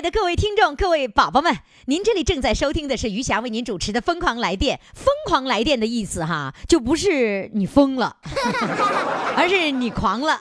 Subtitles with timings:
[0.00, 1.54] 各位听众，各位宝宝们，
[1.86, 4.76] 您这里正在收听的是余霞为您主持的《疯狂来电》。
[4.94, 8.16] 疯狂来电的意思哈，就不是你疯了，
[9.36, 10.40] 而是你狂了。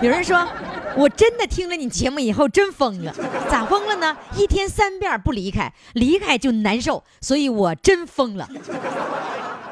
[0.00, 0.48] 有人说，
[0.96, 3.14] 我真的听了你节目以后真疯了，
[3.50, 4.16] 咋疯了呢？
[4.36, 8.48] 一天三遍不离开，离开就难受，所以我真疯了。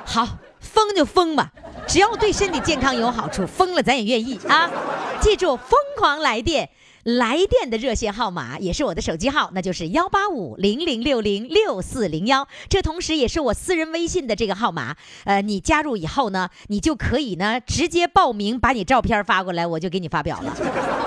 [0.04, 1.50] 好，疯就疯吧，
[1.88, 4.70] 只要对身体健康有好处，疯了咱也愿意啊。
[5.20, 6.68] 记住，疯狂来电。
[7.04, 12.48] 来电的热线号码也是我的手机号，那就是幺八五零零六零六四零幺。
[12.68, 14.96] 这同时也是我私人微信的这个号码。
[15.24, 21.03] 呃，你加入以后呢，你就可以呢直接报名，把你照片发过来，我就给你发表了。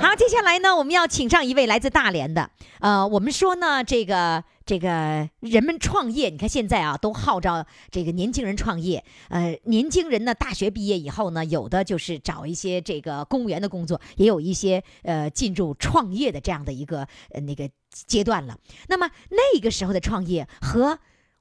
[0.00, 2.50] 好，接下来呢，我们要请上一位来自大连的。
[2.80, 4.44] 呃，我们说呢，这个。
[4.68, 9.02] 这个人们创业，你看现在啊，都号召这个年轻人创业。
[9.30, 18.58] 呃，年轻人呢，大学毕业以后呢，有的就是找一些这个公务员的工作，也有一些呃进入创业的这样的一个呃那个阶段了。
[18.88, 20.98] 那么那个时候的创业和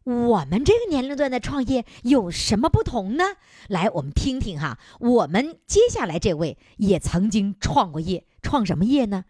[0.07, 3.25] 我们这个年龄段的创业有什么不同呢？
[3.67, 4.77] 来，我们听听哈。
[5.01, 9.25] 我们接下来这位也曾经创过业，创什么业呢？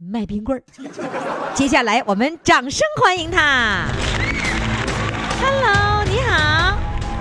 [0.00, 0.62] 卖冰棍儿，
[1.54, 3.86] 接下来我们掌声欢迎他。
[5.40, 6.76] Hello，你好。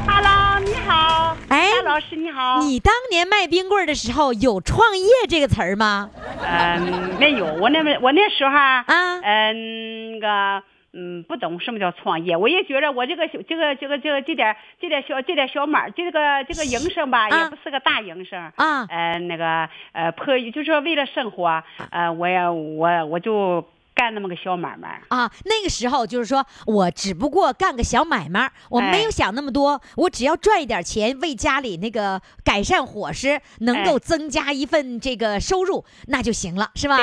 [0.07, 1.37] Hello，你好。
[1.49, 2.59] 哎，老师你好。
[2.63, 6.09] 你当年卖冰棍儿的时候有“创业”这个词儿吗？
[6.41, 7.45] 嗯，没有。
[7.45, 10.63] 我那我那时候啊，嗯，那个。
[10.95, 18.85] 嗯，不懂什么叫创业，我也觉着我这个这个这个这个这点这点小这点小买，这个这个营生吧，也不是个大营生啊。
[18.89, 21.61] 呃，那个呃，迫于就是说为了生活，
[21.91, 23.67] 呃，我也我我就。
[23.95, 25.31] 干那么个小买卖啊！
[25.45, 36.97] 那个时候就是说我只不过干个小买卖，我没有想那么多，我只要赚一点钱，为家里那个改善伙食，能够增加一份这个收入，那就行了，是吧？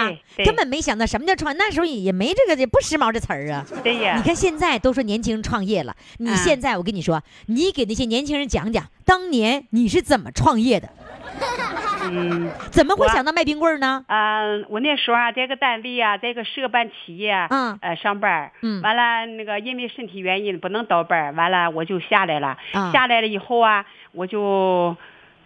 [0.44, 3.64] 根本没想到什么叫创，那时候也没这个也不时髦这词儿啊。
[3.82, 4.16] 对呀。
[4.18, 10.90] 你看现在都说年轻人创业了，你现在我跟你说，你给那些年轻人讲讲，当年你是怎么创业的？
[12.10, 14.04] 嗯，怎么会想到卖冰棍呢？
[14.08, 22.56] 嗯，我那时候啊，在个单位啊，在个社办企业，嗯，呃，上班，嗯，完了那个因为身体原因不能倒班，完了我就下来了。
[22.92, 24.96] 下来了以后啊，我就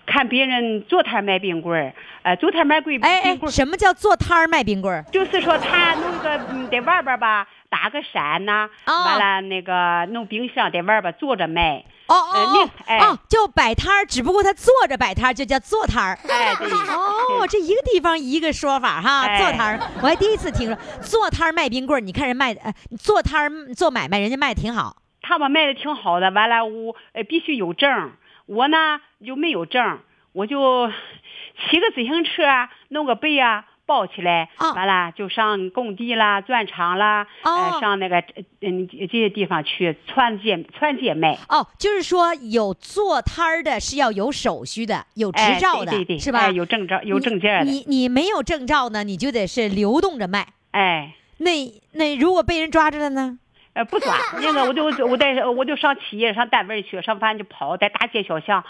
[0.06, 3.14] 看别人坐摊卖冰棍儿，呃，坐摊卖冰棍儿。
[3.14, 5.04] 哎，什么叫坐摊卖冰棍儿？
[5.12, 6.40] 就是说他弄个
[6.70, 11.84] 在外边吧，打个伞呐，完了那个弄冰箱在外边坐着卖。
[12.08, 16.18] 哦哦哦，就摆摊儿，只不过他坐着摆摊儿，就叫坐摊儿。
[16.28, 16.70] 哎，对。
[16.70, 22.00] 哦，这一个地方一个说法哈，坐摊儿，我还第一次听说坐摊儿卖冰棍儿。
[22.00, 24.96] 你看人卖，呃，坐摊儿做买卖，人家卖的挺好。
[25.22, 28.12] 他们卖的挺好的，完了我呃必须有证，
[28.46, 29.98] 我呢就没有证，
[30.32, 33.64] 我就骑个自行车，弄个背啊。
[33.86, 38.22] 包起来，完了就上工地啦、砖厂啦，呃，上那个
[38.60, 41.38] 嗯这些地方去串街串街卖。
[41.48, 46.50] 哦，就是说有做摊儿的是要有手续的，有执照的，对对是吧？
[46.50, 47.70] 有证照、有证件的。
[47.70, 50.48] 你你没有证照呢，你就得是流动着卖。
[50.72, 51.50] 哎，那
[51.92, 53.38] 那如果被人抓着了呢？
[53.76, 58.65] 呃，不抓那个，我就我在我就上企业、上单位去，上反正就跑，在大街小巷，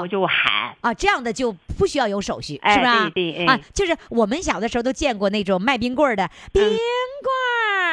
[0.00, 3.10] 我就喊啊，这样的就不需要有手续，是吧？
[3.12, 6.72] 对对，啊，就是我们小的时候都见过那种卖冰棍的，冰棍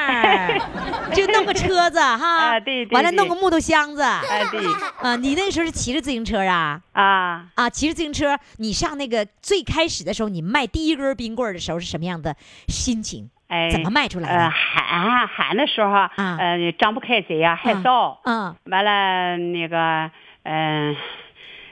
[1.13, 4.63] 就弄个车子哈， 啊对对，完了弄个木头箱子，哎对，
[5.01, 6.79] 啊，你那时候是骑着自行车啊？
[6.91, 12.35] 啊啊，骑着自行车，你上那个最开始的时候，你卖第一根冰棍的时候是什么样的
[12.67, 13.27] 心情？
[13.49, 14.49] 哎，怎么卖出来的？
[14.49, 18.17] 喊喊的时候，呃，张不开嘴呀，害臊。
[18.23, 20.09] 嗯，完了那个，
[20.43, 20.95] 嗯，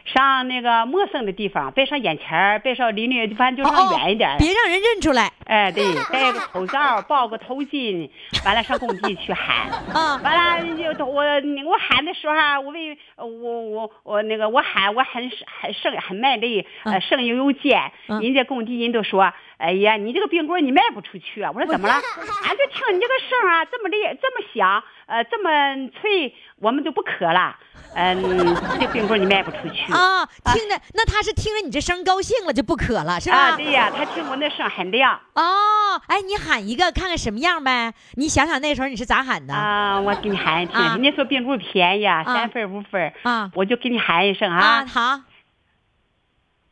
[0.07, 4.35] 上那个陌生的地方，别上眼前别上离你，反正就上远一点。
[4.39, 5.31] 别让人认出来。
[5.45, 8.09] 哎，对，戴个口罩， 抱个头巾，
[8.45, 9.69] 完了上工地去喊。
[9.93, 11.23] 啊，完了就我
[11.65, 15.29] 我喊的时候，我为我我我那个我喊我很
[15.61, 19.31] 很声很卖力，呃，声音又尖，人家工地人都说。
[19.57, 21.51] 哎呀，你这个冰棍你卖不出去啊！
[21.51, 21.95] 我说怎么了？
[22.45, 27.55] 俺就听你这个声啊，这么厉，这么响，呃，这么脆，我们都不渴了。
[27.93, 30.25] 嗯，这冰棍你卖不出去啊？
[30.53, 33.37] 听着，那他是听着你这声高兴了就不渴了，是吧？
[33.37, 35.19] 啊，对呀，他听我那声很亮。
[35.33, 37.93] 哦，哎，你喊一个看看什么样呗？
[38.15, 39.53] 你想想那时候你是咋喊的？
[39.53, 40.79] 啊，我给你喊一听。
[40.79, 44.85] 人家说冰棍便宜啊，三分五分啊，我就给你喊一声啊。
[44.85, 45.21] 好。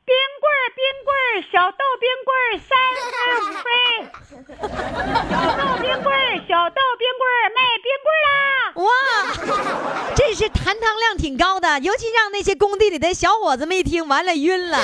[0.05, 3.09] 冰棍儿，冰棍儿，小豆冰棍儿，三分
[3.41, 3.65] 五分。
[5.31, 8.37] 小豆冰棍儿，小豆冰棍儿，卖冰棍儿啦！
[8.85, 8.87] 哇，
[10.15, 14.77] 这是含糖量挺高的，尤其让那些工地里的小伙子们一听，完了晕了。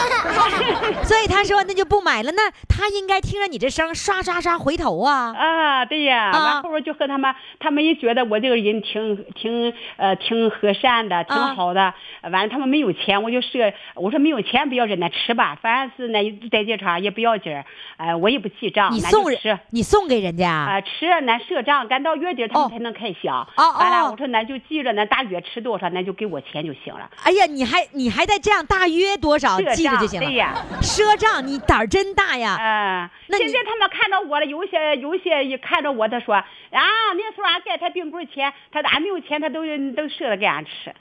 [1.05, 2.31] 所以他说那就不买了。
[2.31, 5.35] 那他应该听着你这声，刷刷刷回头啊。
[5.37, 6.31] 啊，对呀。
[6.31, 11.93] 完后边就和他们，他们也觉得我这个人挺挺呃挺和善的，挺好的。
[12.23, 15.10] 完了他们没有钱，我就说我说没有钱不要忍耐。
[15.11, 17.65] 吃吧，反正是那在这场也不要紧儿，
[17.97, 20.81] 哎，我也不记账，你送吃，你送给人家啊？
[20.81, 23.47] 吃，那赊账，赶到月底他们才能开销。
[23.57, 27.09] 哦完了，我说那就记着，那大约吃多少，那就给我钱就行了。
[27.23, 30.27] 哎呀，你还你还得这样，大约多少记着就行了。
[30.27, 32.57] 对呀，赊账，你胆儿真大呀。
[32.59, 40.93] 嗯，现在他们看到我了，有些有些一看着我，他说啊，那时候俺给他冰棍钱，他俺没有钱，他都都赊了给俺吃。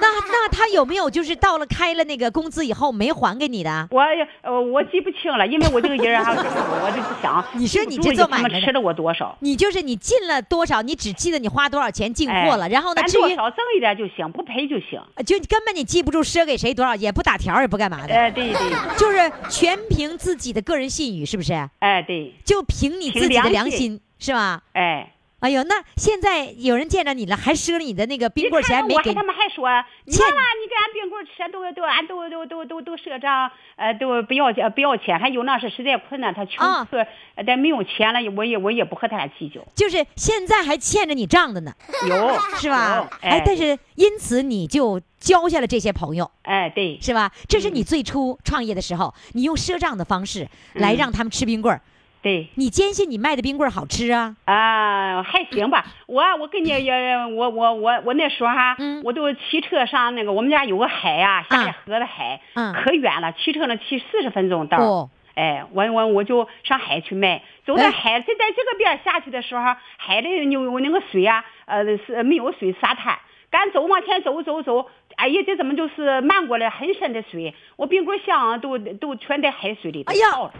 [0.00, 3.88] 那那他有没有就是到了开了那个工资以后没还给你的？
[3.90, 4.02] 我
[4.42, 7.44] 呃我记不清了，因为我这个人啊，我就不想。
[7.54, 9.36] 你说你这做买卖吃了我多少？
[9.40, 15.00] 你就是你进了多少，你只记得你花多少钱进货了，然后呢，至于少挣一点就行，不赔就行。
[15.24, 18.14] 就根本你记不住赊给谁多少，也不打条，也不干嘛的。
[18.14, 21.52] 哎，对对，就是全凭自己的个人信誉，是不是？
[21.80, 24.62] 哎，对，就凭你自己的良心，是吧？
[24.72, 25.12] 哎。
[25.40, 29.12] 哎呦，那现在有人见着你了，还赊你的那个冰棍钱没给？
[29.12, 29.68] 他们还说，
[30.04, 35.18] 你看了，你给俺冰棍吃，都都俺都都都都都赊账，呃，都不要不要钱。
[35.18, 37.06] 还有那是实在困难，他穷困，
[37.46, 39.60] 但没有钱了，我也我也不和他俩计较。
[39.74, 41.72] 就是现在还欠着你账的呢，
[42.08, 43.06] 有 是吧？
[43.20, 47.30] 哎，但是因此你就交下了这些朋友，哎，对，是吧？
[47.46, 51.82] 这是你最初创业的时候，你用赊账的方式来让他们吃冰棍儿。
[52.26, 54.34] 对你坚信你卖的冰棍好吃啊？
[54.46, 55.84] 啊，还行吧。
[56.08, 62.40] 我我跟你也，我我我我那时候哈，我都骑车上那个我们家有个海呀，下着河的海，
[62.82, 65.08] 可远了，骑车能骑四十分钟道。
[65.36, 73.16] 哎，我我我就上海去卖，走到海就在这个边下去的时候，海里有那个水啊，呃是没有水沙滩，
[73.52, 77.54] 赶走往前走走走，哎呀，这怎么就是漫过来很深的水？
[77.76, 80.54] 我冰棍箱都都全在海水里头泡着。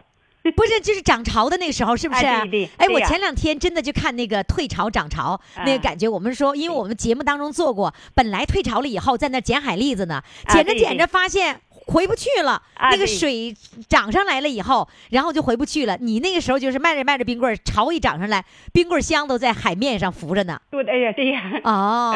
[0.56, 2.22] 不是，就是涨潮的那个时候，是不是？
[2.22, 2.70] 对对。
[2.76, 6.08] 哎，我前两天真的就看那个退潮涨潮那个感觉。
[6.08, 12.60] 我们说，因为我们节目当中做过，本来退潮了以后，在那捡海蛎子呢，捡着捡着发现回不去了。
[12.78, 13.54] 那个水
[13.88, 15.96] 涨上来了以后，然后就回不去了。
[16.00, 20.60] 你那个时候就是卖着卖着冰棍潮一涨上来，冰棍箱都在海面上浮着呢。
[20.70, 21.42] 对，哎呀，对呀。
[21.64, 22.14] 哦。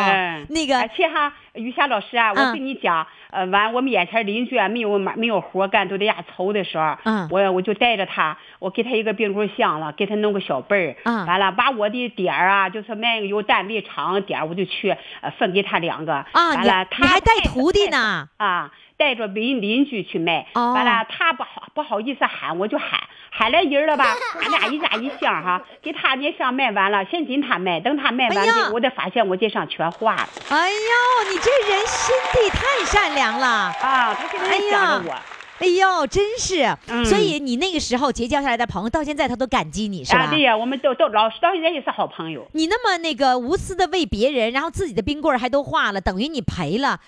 [0.48, 0.78] 那个。
[0.78, 3.06] 而且哈，于霞老师啊，我跟你讲。
[3.30, 14.90] 呃，完，我们眼前邻居啊，没有没有活干，都在家愁的时候，嗯，我我就带着他，我给他一个冰棍箱了，给他弄个小被儿，嗯，完了，把我的点儿啊，就是卖有单位厂点儿，我就去
[15.20, 18.72] 呃分给他两个，啊，完了，他还带徒弟呢，啊。
[19.00, 24.04] 带着邻邻居去卖，完了他不好不好意思喊，我就喊喊来人了吧，
[24.42, 30.28] 俺俩一家一箱哈，给他那箱卖完了，先给他卖，等他卖完，我才发现我这箱全化了。
[30.50, 33.46] 哎呦，你这人心地太善良了
[33.80, 34.12] 啊！
[34.12, 35.14] 他现在想着我。
[35.14, 35.22] 哎
[35.66, 36.64] 呦，真是！
[37.04, 40.30] 所以你那个时候结交下来的朋友，到现在他都感激你，是吧？
[40.30, 42.46] 对呀，我们都都老师到现在也是好朋友。
[42.52, 46.98] 你那么那个无私的为别人，然后自己的冰棍还都化了，等于你赔了，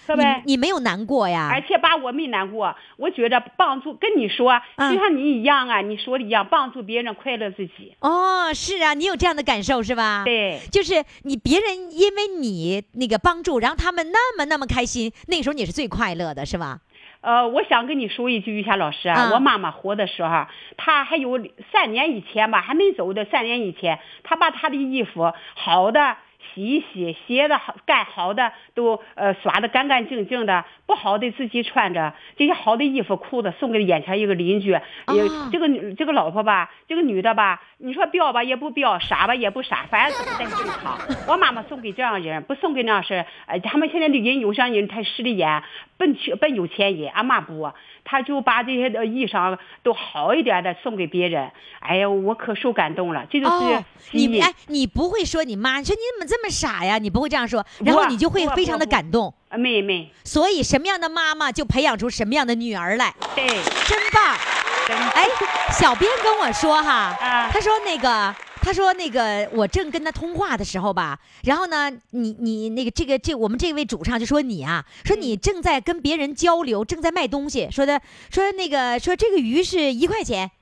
[0.44, 1.49] 你你没有难过呀？
[1.52, 7.94] 而且把我没难过，我觉得帮助跟你说，就像你一样啊，你说的一样，帮助别人快乐自己。
[8.00, 10.23] 哦，是啊，你有这样的感受是吧？
[10.25, 16.78] 对，就是你别人因为你那个帮助，然后他们那么那么开心，那个时候你是最快乐的，是吧？
[17.23, 21.41] 呃，我想跟你说一句，玉霞老师啊，我妈妈活的时候，她还有
[21.73, 26.17] 三年以前吧，还没走的三年以前，她把她的衣服好的。
[26.54, 32.12] 洗一洗，洗的好干好的都呃刷的干干净净的，不好的自己穿着。
[32.37, 34.80] 这些好的衣服裤子送给眼前一个邻居，也
[35.50, 40.99] 这个这个老婆吧，这个女的吧，你说彪吧也不彪，傻吧也不傻，反正是不太正常。
[41.28, 45.62] 我妈妈送给这样人，不送给那是，呃，他们现在的人有些人太势利眼，
[45.97, 47.11] 奔去奔有钱人。
[47.11, 47.73] 俺妈不，
[48.04, 51.50] 他就把这些的衣裳都好一点的送给别人。
[51.80, 56.99] 哎呀，我可受感动了，这就是你哎，你不会说你妈，你说你怎么这么傻呀？
[56.99, 59.32] 你不会这样说，然后你就会非常的感动。
[59.49, 60.11] 啊，没没。
[60.25, 63.14] 所以什么样的妈妈就培养出什么样的女儿来。
[63.35, 63.47] 对，
[63.87, 64.37] 真棒。
[65.14, 65.26] 哎，
[65.71, 67.16] 小编跟我说哈，
[67.52, 68.35] 他说那个。
[68.62, 78.00] 他说：“那个，我正跟他通话的时候吧，然后呢，你你那个这个这我们这位主唱就说你啊，说你正在跟别人交流，正在卖东西，说的
[78.31, 80.52] 说那个说这个鱼是一块钱，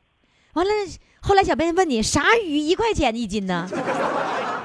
[0.54, 0.72] 完了
[1.20, 3.68] 后来小编问你啥鱼一块钱一斤呢？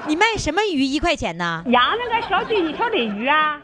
[0.08, 1.62] 你卖什么鱼一块钱呢？
[1.66, 3.60] 养那个小金小鲤鱼啊，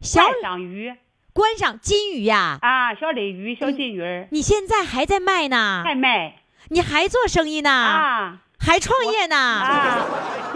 [0.00, 0.90] 小赏鱼，
[1.34, 2.58] 观赏金鱼呀？
[2.62, 5.82] 啊，小鲤鱼，小金鱼你现在还在卖呢？
[5.84, 6.36] 还卖？
[6.70, 7.70] 你还做生意呢？
[7.70, 9.36] 啊。”还创业呢！
[9.36, 10.06] 啊，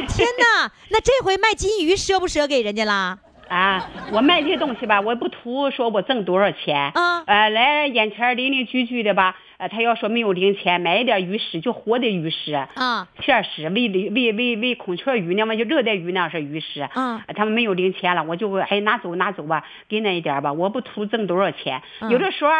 [0.08, 0.70] 天哪！
[0.90, 3.18] 那这回卖金鱼赊不赊给人家啦？
[3.48, 6.90] 啊，我卖这些东西吧，我不图说我挣多少钱。
[6.94, 9.36] 啊，呃，来眼前邻邻居居的吧。
[9.58, 17.24] 呃，他要说没有零钱，买一点鱼食，就活的鱼食啊，片食，喂喂喂喂孔雀鱼那嘛，就热带鱼那样是鱼食啊。
[17.34, 21.82] 他们没有零钱了，我就哎拿走拿走吧，给那一点吧，我不图挣多少钱。
[22.08, 22.50] 有的时候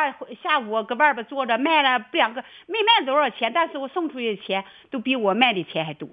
[0.42, 6.08] 下午搁外边坐着卖了两个，没卖多少钱，但是我送出去的钱都比我卖的钱还多。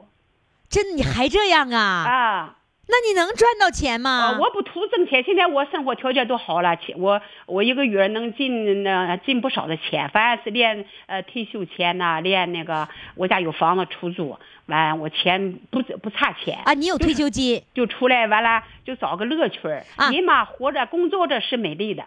[0.69, 1.81] 真你还这样啊？
[1.81, 2.55] 啊。
[2.87, 4.37] 那你能赚到钱吗？
[4.39, 14.37] 我不图挣钱，现在我生活条件都好了，钱我我一个月能进那进不少的钱，反正是连呃退休钱呐，连那个我家有房子出租，
[14.67, 16.73] 完我钱不不差钱啊。
[16.73, 19.83] 你有退休金，就出来完了就找个乐趣儿。
[20.11, 22.03] 人嘛，活着工作着是美丽的。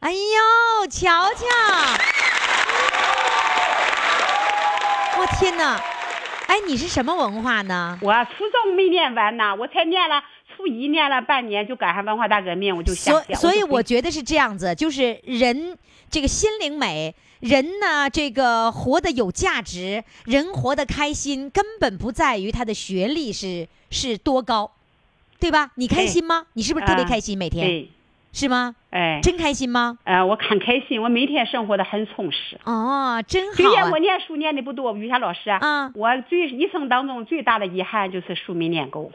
[0.00, 1.46] 哎呦，瞧瞧！
[5.18, 5.80] 我天哪！
[6.52, 7.98] 哎，你是什么文化呢？
[8.02, 10.22] 我初中没念完呢，我才念了
[10.54, 15.78] 初一，念了半年就赶上文化大革命，我就所所以我觉得是这样子，就是人
[16.10, 24.70] 这个心灵美，人呢这个活得有价值，人活得开心，根本不在于他的学历是是多高，
[25.40, 25.70] 对吧？
[25.76, 26.44] 你开心吗？
[26.52, 27.88] 你是不是特别开心每天？
[28.32, 28.74] 是吗？
[28.90, 29.98] 哎，真开心吗？
[30.04, 32.58] 呃，我很开心，我每天生活的很充实。
[32.64, 33.54] 哦，真好。
[33.56, 39.12] 虽然我念书念的不多，于霞老师啊，我最一生当中最大的遗憾就是书没念够。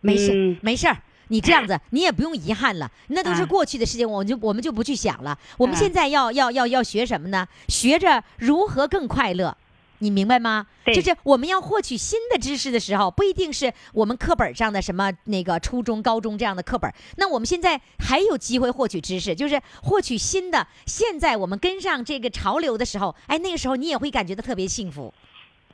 [0.00, 0.96] 没事，没事儿，
[1.28, 5.36] 你这样子，你也不用遗憾了，那都是过去的事情，我就我们就不去想了。
[5.58, 7.46] 我们现在要要要要学什么呢？
[7.68, 9.54] 学着如何更快乐。
[9.98, 10.66] 你明白吗？
[10.86, 16.92] 就是我们要获取新的知识的时候，不一定是我们课本上的什么那个初中、高中这样的课本。
[17.16, 20.66] 那我们现在还有机会获取知识，就是获取新的。
[20.86, 25.12] 现在我们跟上这个潮流的时候，哎，那个时候你也会感觉到特别幸福。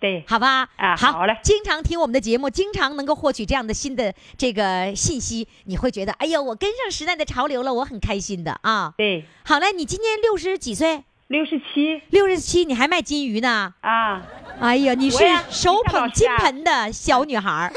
[0.01, 0.69] 对，好吧？
[0.77, 1.39] 啊，好嘞。
[1.43, 8.93] 经常听我们的节目，经常能够获取这样的新的这个信息，你会觉得，哎呦，我跟上时代的潮流了，我很开心的啊。
[8.99, 11.05] 对，好嘞，你今年六十几岁？
[11.29, 13.73] 六十七，六十七，你还卖金鱼呢？
[13.81, 14.23] 啊，
[14.61, 17.73] 哎呀，你是手捧金盆的小女孩儿。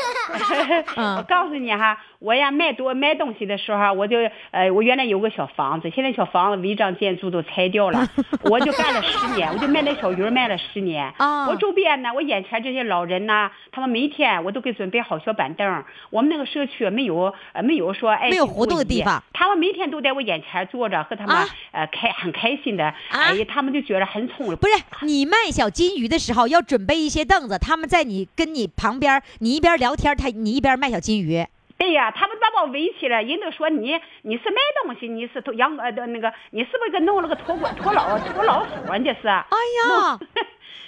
[1.17, 1.97] 我告诉你哈。
[2.19, 4.17] 我呀，卖多卖东西的时候，我就
[4.51, 8.07] 呃，我原来有个小房子，现在小房子违章建筑都拆掉了，
[8.43, 11.13] 我就干了十年，我就卖那小鱼卖了十年。
[11.17, 15.83] 啊，我周边呢，我眼前这些老人呐，他们每天我都给准备好小板凳。
[16.09, 21.35] 我们那个社区没有呃没有说哎没有活动的地方，他们每天都在我眼前坐着，和他们
[21.71, 24.55] 呃开很开心的，哎呀，他们就觉得很宠。
[24.55, 24.73] 不是
[25.05, 31.45] 你卖小金鱼的时候要准备一些凳子，他们在你跟你旁边，你一边聊天，他你一边卖小金鱼。
[31.77, 38.97] 对呀，他们把我围起来，人都说你你是卖东西，你是养呃的那个，你是不是给弄了个拖拖老拖老鼠啊？
[38.97, 39.27] 这是。
[39.27, 40.19] 哎呀，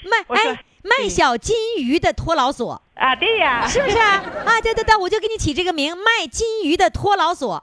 [0.04, 4.24] 卖 哎卖小金鱼的拖老鼠啊，对呀，是不是啊？
[4.64, 7.60] 对对对，我就给你起这个名，卖金鱼的拖老鼠。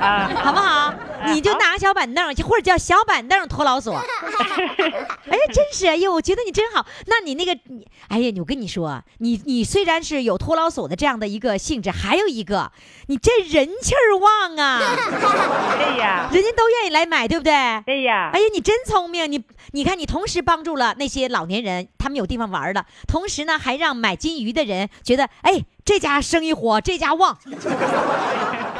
[0.00, 0.92] 啊，好不好？
[1.26, 3.92] 你就拿个小板凳，或者叫小板凳拖老鼠。
[3.94, 6.84] 哎呀，真是哎呦，我觉得你真好。
[7.06, 7.56] 那你那个，
[8.08, 12.72] 哎呀，我跟你说，你你虽然是有拖老鼠的这样的一个性质，还有一个，
[13.06, 14.80] 你这人气儿旺啊。
[14.80, 17.52] 对 呀，人家都愿意来买，对不对？
[17.86, 18.30] 对呀。
[18.32, 25.64] 哎呀，你真聪明，你你看，你同时帮助了那些老年人，他们有地方玩了，同时呢，还让买金鱼的人觉得，哎。
[25.84, 27.36] 这家生意火，这家旺，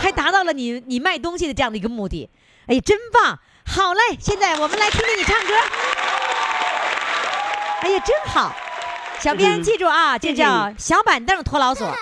[0.02, 2.28] 还达到了你你卖东西的这样的一个目的，
[2.66, 3.38] 哎呀，真棒！
[3.64, 5.54] 好嘞，现在我们来听听你唱歌。
[7.82, 8.52] 哎呀，真好！
[9.20, 11.84] 小编记住啊，这叫小板凳拖老鼠。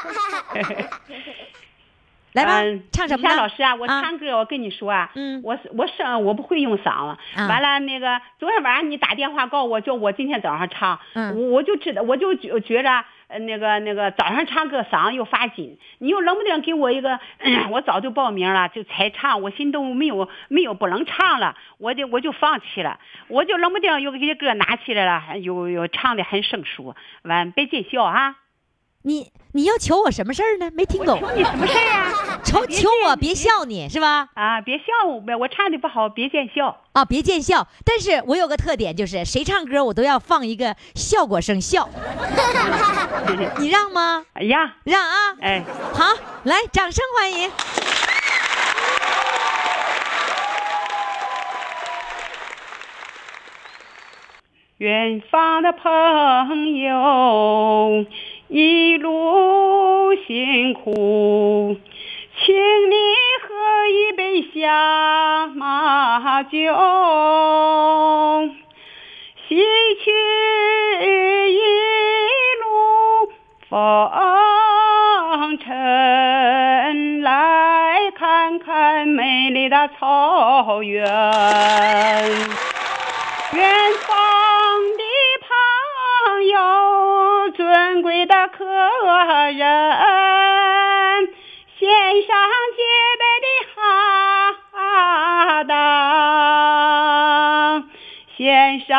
[2.33, 3.29] 来吧，唱什么？
[3.29, 7.19] 夏老师啊，我唱歌，我跟你说啊，嗯，我我声我不会用嗓子。
[7.37, 13.05] 完了那个昨天晚上你打电话告我，叫我今天早上唱，我我就知道，我就觉觉着。
[13.31, 17.21] 呃那个那个早上唱歌嗓又发紧，你又冷不丁给我一个，
[17.71, 28.37] 我早就报名了，就才唱，我心都没有没有不能唱了，我就我就放弃了，我就冷不丁又给这歌拿起来了，又又唱的很生疏，完别见笑啊。
[29.03, 30.71] 你你要求我什么事儿呢？
[30.75, 31.19] 没听懂。
[31.19, 32.41] 求你什么事儿啊？
[32.45, 34.29] 求求我别笑你是吧？
[34.35, 36.77] 啊，别笑我呗，我唱的不好，别见笑。
[36.93, 37.67] 啊，别见笑。
[37.85, 41.89] 但是我有个特点，就是谁唱歌我都要放一个效果声笑。
[43.59, 44.25] 你让吗？
[44.35, 45.15] 哎呀，让啊！
[45.41, 45.65] 哎，
[45.95, 46.05] 好，
[46.45, 47.51] 来，掌声欢迎。
[54.79, 58.07] 远方的朋友。
[58.53, 61.77] 一路辛苦，
[62.37, 62.97] 请你
[63.47, 63.55] 喝
[63.87, 66.51] 一杯下马酒，
[69.47, 69.55] 洗
[70.05, 70.11] 去
[71.49, 71.61] 一
[72.61, 73.31] 路
[73.69, 73.79] 风
[75.59, 81.05] 尘，来看看美丽的草原，
[83.53, 83.93] 远
[87.91, 88.65] 尊贵的客
[89.51, 89.59] 人，
[91.77, 91.91] 献
[92.23, 92.39] 上
[92.77, 92.83] 洁
[93.19, 93.83] 白的哈
[95.65, 95.75] 达，
[98.37, 98.95] 献上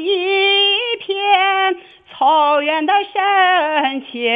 [0.00, 1.76] 一片
[2.10, 4.28] 草原的深情，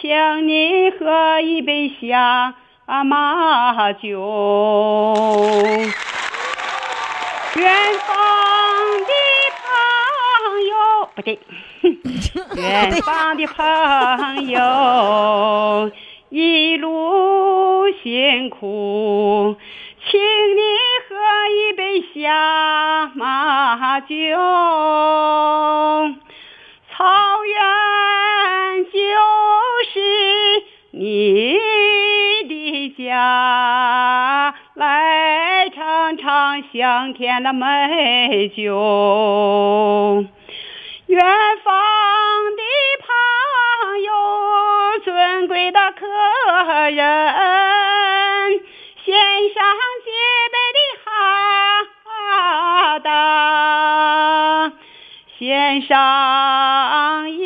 [0.00, 2.54] 请你喝一杯下
[3.04, 4.08] 马酒，
[7.56, 7.70] 远
[8.06, 8.16] 方
[9.00, 9.12] 的
[9.52, 9.66] 朋
[10.66, 10.72] 友。
[11.14, 11.38] 不对，
[12.56, 15.90] 远方的朋友
[16.30, 19.56] 一路辛苦，
[20.10, 20.60] 请你
[21.08, 21.16] 喝
[21.48, 24.06] 一杯下马酒。
[26.90, 27.04] 草
[27.46, 28.90] 原就
[29.92, 30.00] 是
[30.90, 31.56] 你
[32.48, 40.24] 的家，来尝尝香甜的美酒。
[41.08, 41.18] 远
[41.64, 41.74] 方
[42.54, 42.62] 的
[43.00, 43.08] 朋
[44.02, 44.12] 友，
[45.02, 46.06] 尊贵的客
[46.90, 47.00] 人，
[49.06, 49.14] 献
[49.54, 49.64] 上
[50.04, 50.10] 洁
[50.52, 51.08] 白的哈
[52.98, 54.70] 达，
[55.38, 57.40] 献上一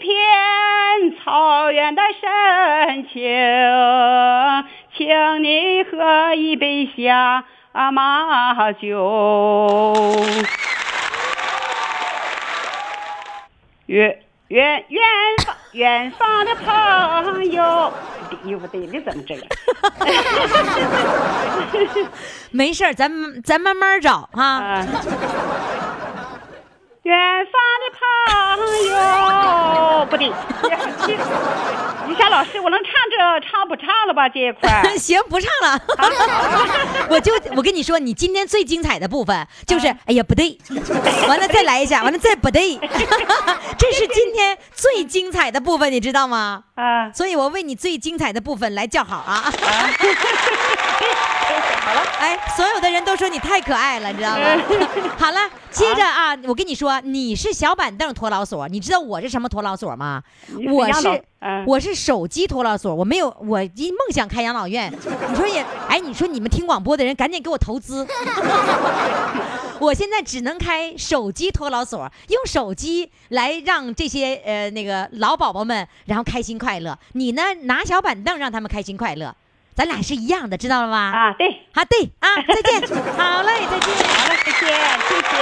[0.00, 3.20] 片草原的深情，
[4.96, 7.42] 请你喝一杯下
[7.90, 9.92] 马酒。
[13.90, 15.02] 远远远
[15.44, 17.92] 方远方的朋友，
[18.44, 18.80] 对不对？
[18.86, 19.46] 你怎么这个？
[22.52, 23.10] 没事儿，咱
[23.42, 24.86] 咱慢慢找哈。
[27.02, 27.60] 远方
[28.30, 30.28] 的朋友，不对，
[32.08, 33.16] 于霞老师，我能唱这
[33.48, 34.28] 唱不唱了吧？
[34.28, 35.80] 这一块 行，不唱了。
[37.10, 40.58] 我就我跟你说，你今天最精彩的部分就是，哎呀，不对，
[41.28, 42.76] 完了再来一下， 完了再不对，
[43.78, 46.64] 这是今天最精彩的部分，你知道吗？
[46.74, 49.52] 啊，所以我为你最精彩的部分来叫好啊。
[51.82, 54.44] 好了，哎，所有的人都说你太可爱了，你知道吗？
[55.18, 55.38] 好了，
[55.70, 60.22] 接着啊，我跟你说，你是小板凳拖老所，你知道我是什么拖老所吗？
[60.70, 61.22] 我是
[61.66, 64.92] 我是手机拖老所，我没有，我一梦想开养老院。
[65.28, 68.06] 你说也，哎，你说你们听广播的人赶紧给我投资。
[69.80, 76.98] 我现在只能开手机拖老所，用手机来让这些呃那个老宝宝们然后开心快乐。
[77.12, 79.34] 你呢，拿小板凳让他们开心快乐。
[79.74, 81.10] 咱俩是一样的，知道了吗？
[81.10, 82.80] 啊，对，好，对啊，再见，
[83.16, 84.68] 好嘞，再见，好嘞，再见，
[85.08, 85.36] 谢谢。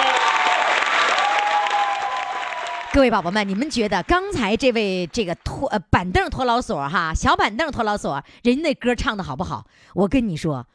[2.92, 9.66] 各位宝宝们，你们觉得刚才这位这个拖呃板凳拖老所哈，小板凳拖老所，人家那歌唱的好不好？
[9.94, 10.66] 我跟你说，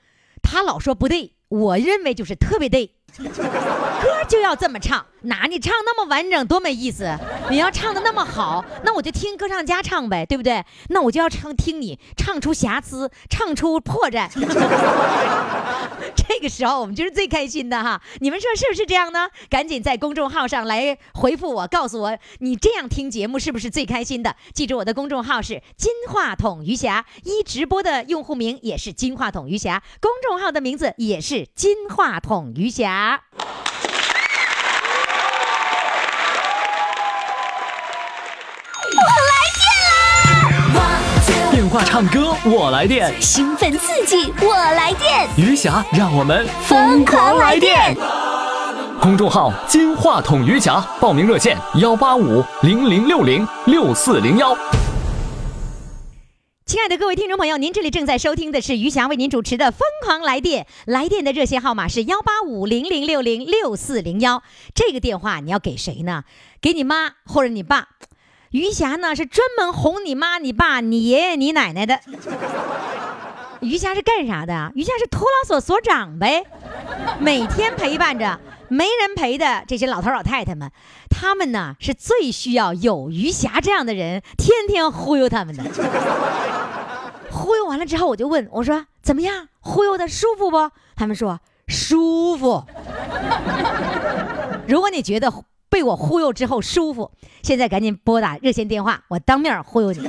[0.41, 2.91] 他老说不对，我认为就是特别对。
[4.01, 7.15] 歌就要这么唱，哪你唱那么完整多没意思？
[7.49, 10.63] 你要唱的那么好，那我就听歌唱家唱呗，对不对？
[10.89, 14.27] 那我就要唱听你唱出瑕疵，唱出破绽。
[16.27, 18.01] 这个时候我们就是最开心的哈！
[18.19, 19.29] 你们说是不是这样呢？
[19.49, 24.35] 赶紧在公众号上来回复我，告诉我你这样听节目是不是最开心的？
[24.53, 33.23] 记住我的公众号是金话筒余霞，一直播的用户名也是金话筒余霞，公众号的名字也是金话筒余霞。
[41.63, 41.69] 啦！
[41.69, 47.95] 电话唱歌我来电，兴奋刺激我来电，余霞让我们疯狂来电。
[49.01, 54.57] 公众号“金话筒余霞”，报名热线：幺八五零零六零六四零幺。
[56.65, 64.43] 亲爱的各位听众朋友，您这里正在收听的是余霞为您主持的《疯狂来电》，来电的热线号码是幺八五零零六零六四零幺。
[64.75, 66.23] 这个电话你要给谁呢？
[66.61, 67.87] 给你妈或者你爸。
[68.53, 71.99] 余霞呢是专门哄你妈、你爸、你爷爷、你奶奶的。
[73.61, 74.71] 余霞是干啥的？
[74.75, 76.45] 余霞是托老所所长呗，
[77.19, 80.69] 每天陪伴着没人陪的这些老头老太太们，
[81.09, 85.63] 他们呢是最需要有余霞这样的人，天天忽悠他们的。
[87.31, 89.47] 忽悠完了之后，我就问我说：“怎么样？
[89.61, 92.63] 忽悠的舒服不？”他们说：“舒服。”
[94.69, 95.31] 如果你觉得
[95.73, 97.09] 被我忽悠之后舒服，
[97.41, 100.07] 现在赶紧拨打热线电话，我当面忽悠你。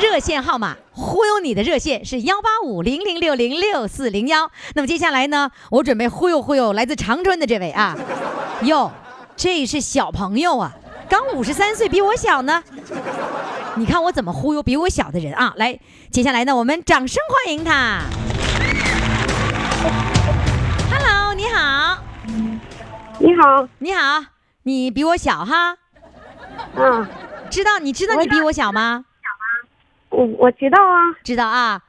[0.00, 4.50] 热线号码忽悠你的热线是幺八五零零六零六四零幺。
[4.74, 7.96] 那么接下来呢，我准备忽悠忽悠来自长春的这位啊，
[8.62, 8.90] 哟，
[9.36, 10.72] 这是小朋友啊，
[11.08, 12.64] 刚五十三岁，比我小呢。
[13.76, 15.54] 你看我怎么忽悠比我小的人啊？
[15.58, 15.78] 来，
[16.10, 18.00] 接下来呢，我们掌声欢迎他。
[20.90, 21.98] Hello，你好。
[23.20, 24.24] 你好，你好，
[24.64, 25.76] 你比我小哈？
[26.76, 27.06] 嗯，
[27.50, 27.78] 知道？
[27.80, 29.04] 你知道你比我小吗？
[30.10, 31.80] 我我知道啊，知道啊，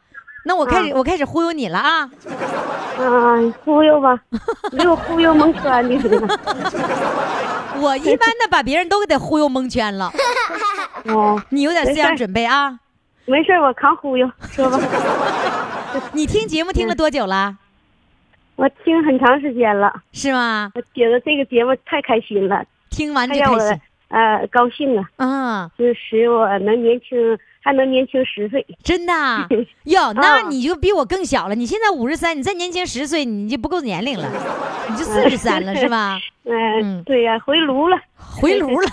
[0.46, 2.10] 那我开始我开始忽悠你了啊，
[2.98, 4.18] 啊，忽悠吧，
[4.78, 5.96] 给我忽悠蒙圈的。
[7.80, 10.12] 我一般的把别人都给得忽悠蒙圈了。
[11.10, 12.80] 哦，你有点思想准备啊。
[13.26, 14.80] 没事，我扛忽悠，说吧。
[16.14, 17.58] 你听节目听了多久了？
[18.56, 19.94] 我听很长时间了。
[20.12, 20.72] 是吗？
[20.76, 25.10] 我觉得这个节目太开心了，听完就开心，呃，高兴啊。
[25.18, 27.38] 嗯，就使我能年轻。
[27.66, 29.14] 还能年轻十岁，真的
[29.86, 30.12] 哟？
[30.16, 31.56] 那你就比我更小了。
[31.56, 34.28] 你现在五十三，你再年轻十岁，你就不够年龄了，
[34.90, 36.20] 你就四十三了， 是吧？
[36.44, 38.90] 嗯，对呀，回炉了，回炉了，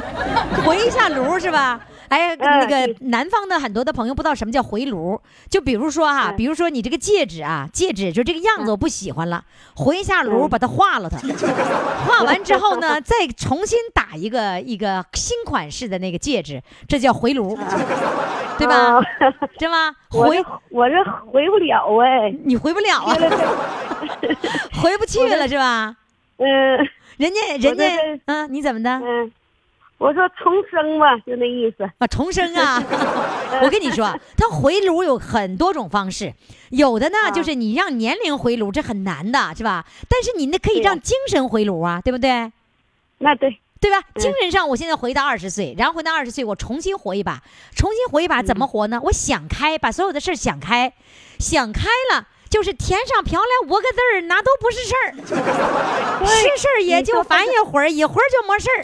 [0.64, 1.78] 回一下炉是吧？
[2.14, 11.18] 哎，那个南方的很多的朋友不知道什么叫回炉，就比如说哈，比如说你这个戒指啊，戒指就这个样子我不喜欢了，回一下炉把它化了它，
[12.06, 17.58] 化完之后呢，再重新打一个一个新款式的那个戒指，这叫回炉，
[18.58, 19.00] 对吧？
[19.58, 19.92] 是吗？
[20.10, 20.94] 回我这
[21.26, 23.14] 回不了哎，你回不了啊，
[24.80, 25.96] 回不去了是吧？
[26.36, 26.46] 嗯，
[27.16, 27.84] 人家人家
[28.26, 28.90] 嗯，你怎么的？
[28.90, 29.32] 嗯。
[29.98, 32.82] 我说重生吧，就那意思啊，重生啊！
[33.62, 36.34] 我跟你说，他回炉有很多种方式，
[36.70, 39.86] 有的呢就是你让年龄回炉，这很难的，是吧？
[40.08, 42.52] 但是你那可以让精神回炉啊，对不对？
[43.18, 44.02] 那对，对吧？
[44.16, 47.42] 精神上，我现在回到二十岁，然后回到二十岁，我重新活一把，
[47.74, 49.00] 重新活一把，怎么活呢？
[49.04, 50.92] 我想开，把所有的事想开，
[51.38, 52.26] 想开了。
[52.54, 55.10] 就是天上飘来五个字儿，那都不是事儿，
[56.24, 58.78] 是事儿也就烦一会儿，一会儿就没事儿。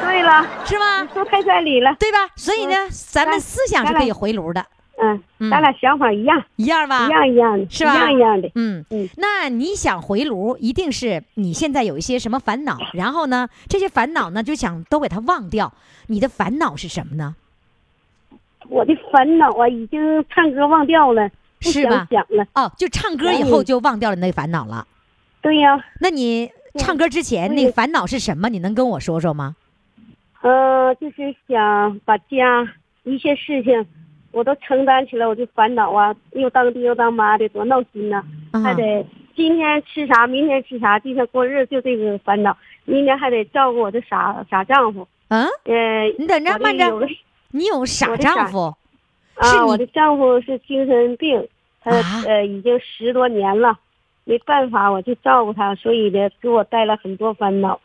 [0.00, 1.04] 对了，是吗？
[1.12, 2.18] 说太在理了，对吧？
[2.36, 4.64] 所以呢，咱们思想是可以回炉的。
[5.00, 7.08] 嗯，咱俩想法一样，一样吧？
[7.08, 7.92] 一样一样的，是吧？
[7.92, 8.48] 一样一样的。
[8.54, 9.08] 嗯嗯。
[9.16, 15.72] 那你想回炉，一定是你现在有一些什么烦恼， 然后呢，这些烦恼呢，就想都给它忘掉。
[16.06, 17.34] 你的烦恼是什么呢？
[18.68, 21.28] 我的烦恼啊，已经唱歌忘掉了。
[21.62, 22.06] 是吧？
[22.54, 24.86] 哦，就唱歌以后就忘掉了那烦恼了。
[25.40, 25.82] 对呀。
[26.00, 28.48] 那你唱歌之前那烦恼是什么？
[28.48, 29.56] 你能跟我说说吗？
[30.42, 32.68] 呃，就是想把家
[33.04, 33.86] 一些事情
[34.32, 38.22] 我都承担起来，我就烦恼啊，又当爹又当妈的，多闹心呐！
[38.52, 42.56] 还得今天吃啥，明天吃啥，今天过日子就这个烦恼。
[42.84, 45.06] 明天还得照顾我的傻傻丈夫。
[45.28, 45.46] 嗯。
[45.64, 47.08] 呃，你等着，慢着。
[47.52, 48.74] 你有傻丈夫？
[49.34, 51.46] 啊，我的丈夫是精神病，
[51.84, 51.90] 他
[52.26, 53.78] 呃已经十多年了，
[54.24, 57.80] 没办法，我就照顾他，所以呢给我带来很多烦恼。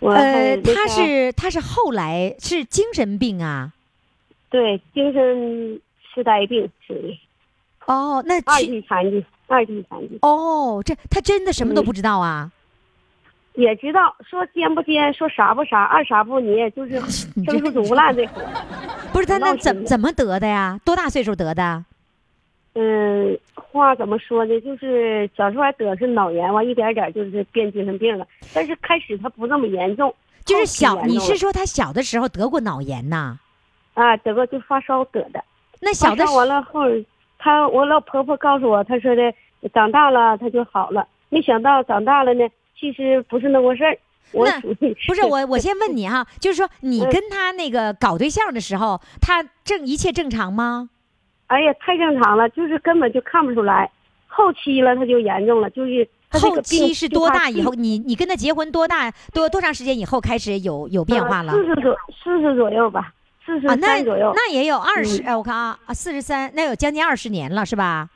[0.00, 3.72] 呃，他是他是后来是精神病啊？
[4.50, 7.16] 对，精神痴呆病属于。
[7.86, 10.18] 哦，那二级残疾，二级残疾。
[10.22, 12.50] 哦，这他真的什么都不知道啊？
[13.54, 17.00] 也知道，说奸不奸，说啥不啥，二傻不捏，就是
[17.44, 18.42] 生出竹烂这活。
[19.12, 20.78] 不是他那怎怎么得的呀？
[20.84, 21.84] 多大岁数得的？
[22.80, 24.60] 嗯，话怎么说呢？
[24.60, 28.24] 就是小时候还得是脑炎，完一点点就是变精神病了。
[28.54, 30.14] 但是开始他不那么严重，
[30.44, 31.02] 就是小。
[31.02, 33.36] 你是说他小的时候得过脑炎呐？
[33.94, 35.42] 啊，得过就发烧得的。
[35.80, 36.82] 那小的完了后，
[37.36, 39.34] 他我老婆婆告诉我，她说的
[39.74, 41.04] 长大了他就好了。
[41.30, 43.98] 没想到长大了呢，其实不是那回事儿。
[44.32, 50.90] 那不是我，我先问你哈， 就是说你跟他那个搞对象的时候，他正一切正常吗？
[51.48, 53.90] 哎呀，太正常了，就是根本就看不出来。
[54.26, 57.74] 后期了他就严重了，就是后期是多大以后？
[57.74, 61.52] 你你跟他结婚多大多多长时间以后开始有有变化了？
[61.52, 63.12] 四十左四十左右吧，
[63.44, 64.32] 四十三左右。
[64.36, 68.08] 那也有二十哎，我看啊啊，四十三，那有将近二十年了是吧？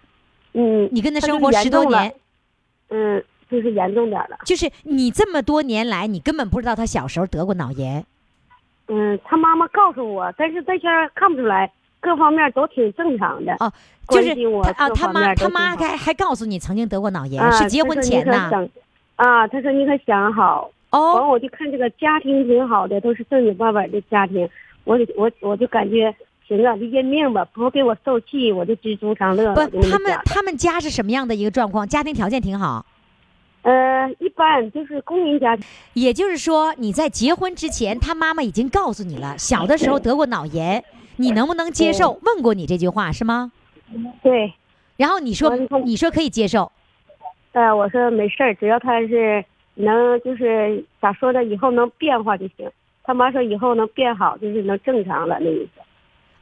[0.53, 2.15] 嗯，你跟他生活十多年，
[2.91, 4.37] 嗯，就是严重点了。
[4.45, 8.05] 就是你这么多年来，你根本不知道他小时候得过脑炎。
[8.89, 13.57] 嗯，他妈妈告诉我，但是在家看不出来，各方面都挺正常的。
[13.61, 13.73] 哦，
[14.09, 14.35] 就是
[14.75, 18.69] 他啊，他妈他妈还还告诉你曾经得过脑炎，是结婚前呢。
[19.17, 20.71] 啊，他说你可想好。
[20.91, 21.15] 哦。
[21.15, 24.47] 完我就看这个家庭挺好的，都是正经八百的家庭，
[24.85, 26.15] 我我我就感觉。
[26.49, 29.55] 行啊，就认命吧，不给我受气，我就知足常乐。
[29.55, 31.87] 不，他们他们家是什么样的一个状况？
[31.89, 32.85] 家庭条件挺好。
[33.63, 35.65] 呃，一般就是公民家庭。
[35.95, 40.85] 也就是说，你在结婚之前，他妈妈已经告诉你了，小的时候得过脑炎，
[41.17, 42.19] 你能不能接受？
[42.23, 43.53] 问过你这句话是吗？
[44.23, 44.53] 对。
[44.97, 46.71] 然后你说，你说可以接受。
[47.53, 49.45] 呃，我说没事儿，只要他是
[49.75, 51.45] 能，就是咋说呢？
[51.45, 52.71] 以后能变化就行。
[53.05, 55.81] 他妈说以后能变好，就是能正常了那意思。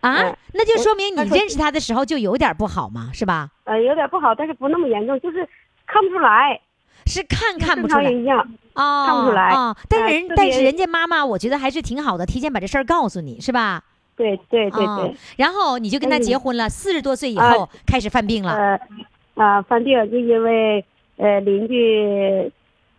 [0.01, 3.51] 啊，那就说明你认识他的时候就有点不好嘛，是吧？
[3.65, 5.49] 呃，有点不好，但是不那么严重，就是
[5.87, 6.61] 看不出来，
[7.07, 8.39] 是看看不出来一样
[8.75, 9.77] 啊，看不出来啊。
[9.89, 13.83] 但是人，但是人家妈妈，我觉得还是挺好的，提前把这事儿告诉你是吧？
[14.21, 15.17] 对对对对。
[15.37, 18.53] 然后你就跟他结婚了，四十多岁以后开始犯病了。
[18.53, 18.81] 呃，
[19.43, 20.85] 啊，犯病就因为
[21.17, 22.53] 呃邻居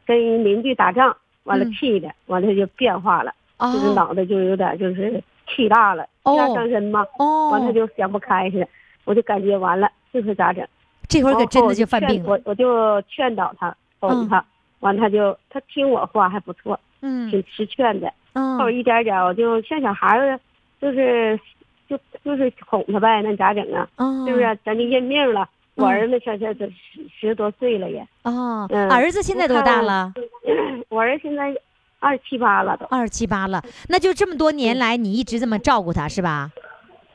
[0.06, 5.24] 跟邻居打仗，完了气的，完了就变化了，就是脑袋就有点就是。
[5.54, 7.06] 气大了，气大伤身嘛，
[7.52, 8.68] 完他就想不开似的，
[9.04, 10.66] 我就感觉完了，这会咋整？
[11.10, 12.30] 这会儿可真的就犯病了。
[12.30, 14.46] 我我就劝导他，哄他，
[14.80, 18.10] 完他就他听我话还不错，嗯，挺识劝的。
[18.32, 20.42] 嗯，后一点点我就像小孩子，
[20.82, 21.40] 就是
[21.88, 23.88] 就就是哄他呗，那咋整啊？
[24.26, 24.60] 是不是？
[24.66, 25.48] 咱就认命了。
[25.76, 26.74] 我儿子现在都十
[27.20, 28.06] 十多岁了也。
[28.24, 30.14] 哦，儿子现在多大了？
[30.90, 31.56] 我儿子现在。
[32.04, 36.50] 二十七八了都，二十七八了，那就这么多年来你一直这么照顾他是吧？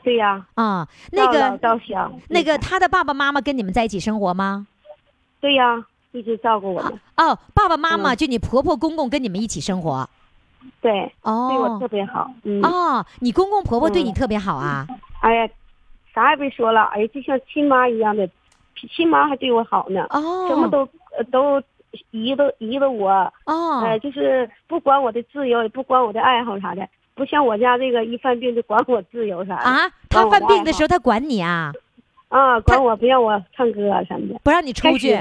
[0.01, 0.45] 对呀。
[0.55, 4.65] 啊，那个到小，那个他的爸爸妈妈跟你们在一起生活吗？
[5.41, 6.93] 对呀，一直照顾我们。
[7.17, 10.09] 哦，爸爸妈妈就你婆婆公公跟你们一起生活。
[10.81, 11.11] 对。
[11.21, 11.49] 哦。
[11.49, 12.29] 对我特别好。
[12.43, 12.61] 嗯。
[12.63, 14.85] 哦，你公公婆婆对你特别好啊？
[15.21, 15.49] 哎呀，
[16.13, 18.29] 啥也别说了，哎呀，就像亲妈一样的，
[18.95, 20.05] 亲妈还对我好呢。
[20.09, 20.47] 哦。
[20.49, 20.87] 什么都
[21.31, 21.61] 都。
[22.11, 23.09] 依着依着我，
[23.45, 29.89] 哦，呃，就是不管我的自由，也不管我的爱好啥的，不像我家这个一犯病就管我自由啥的啊。
[30.09, 31.71] 他犯病的时候他管你啊？
[32.27, 35.15] 啊，管我不让我唱歌什么的，不让你出去。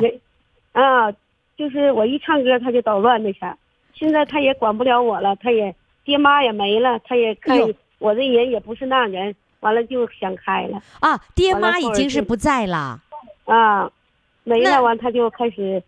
[0.72, 1.11] 啊，
[1.56, 3.56] 就是我一唱歌他就捣乱那下。
[3.96, 7.59] 现在他也管不了我了，他也爹妈也没了，他也看
[7.98, 10.80] 我这人也不是那人，完了就想开了。
[11.00, 13.00] 啊，爹妈已经是不在了。
[13.46, 13.90] 啊，
[14.44, 15.82] 没了完他就开始。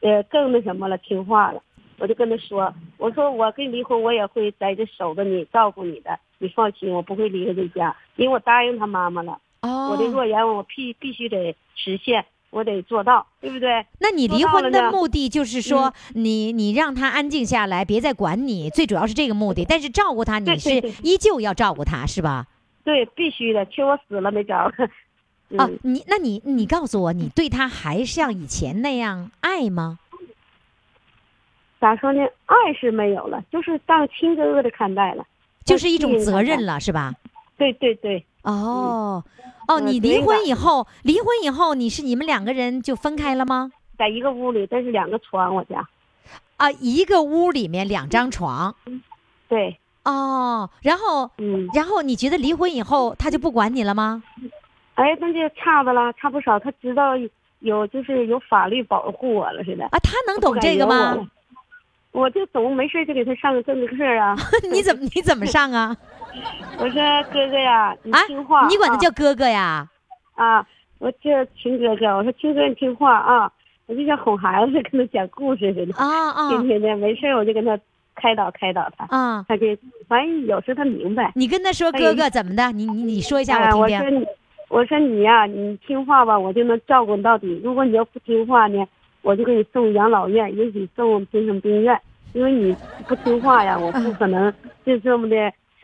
[0.00, 1.62] 呃，更那什么了，听话了，
[1.96, 9.38] 我就跟他说，我说我跟你离婚，我也会在这守着你，照顾你的，你放心，我不会离开这家，因为我答应他妈妈了。
[9.62, 12.22] 哦，我的诺言我必必须得实现，
[12.54, 13.84] 我得做到，对不对？
[13.98, 19.64] 那你离婚的目的就是说，你你让他安静下来，别再管你，最主要是这个目的。
[19.68, 20.70] 但是照顾他，你是
[21.02, 22.46] 依旧要照顾他，是吧？
[22.84, 24.70] 对，必须的，缺我死了没招。
[25.56, 29.98] 啊， 你那你你告诉我，你对他还像以前那样爱吗？
[31.80, 32.22] 咋说呢？
[32.46, 35.26] 爱是没有了，就是当亲哥哥的看待了，
[35.64, 37.12] 就是一种责任了，是吧？
[37.58, 38.24] 对对对。
[38.42, 39.24] 哦，
[39.68, 43.70] 哦，你离婚以后，离婚以后，你是你们两个人就分开了吗？
[43.98, 45.86] 在一个屋里，但是两个床，我家。
[46.56, 48.74] 啊，一个屋里面两张床。
[49.48, 49.78] 对。
[50.04, 54.22] 哦，然后，嗯，然后你觉得离婚以后他就不管你了吗？
[54.94, 56.58] 哎，那就差的了，差不少。
[56.58, 57.14] 他知道
[57.60, 59.84] 有，就是有法律保护我了似的。
[59.86, 61.16] 啊，他能懂这个吗？
[62.12, 64.36] 我就懂，没事就给他上个政治课啊。
[64.70, 65.96] 你怎么你怎么上啊？
[66.78, 68.66] 我说哥哥呀，你听话。
[68.68, 69.88] 你管他叫哥哥呀？
[70.34, 70.66] 啊，
[70.98, 72.06] 我叫亲哥哥。
[72.16, 73.50] 我说亲哥你听话啊，
[73.86, 75.94] 我就像哄孩子跟他讲故事似的。
[75.96, 76.50] 啊啊！
[76.50, 77.78] 天天的没事我就跟他
[78.14, 79.06] 开导开导他。
[79.16, 79.44] 啊。
[79.48, 79.66] 他就
[80.08, 81.32] 反正有时他明白。
[81.34, 82.72] 你跟他说哥哥怎么的？
[82.72, 84.26] 你你你说一下我听听。
[84.68, 87.60] 我说你呀，你听话吧，我就能照顾你到底。
[87.62, 88.84] 如果你要不听话呢，
[89.22, 91.98] 我就给你送养老院，也许送精神病院。
[92.32, 92.74] 因为你
[93.06, 94.52] 不听话呀，我不可能
[94.84, 95.36] 就这么的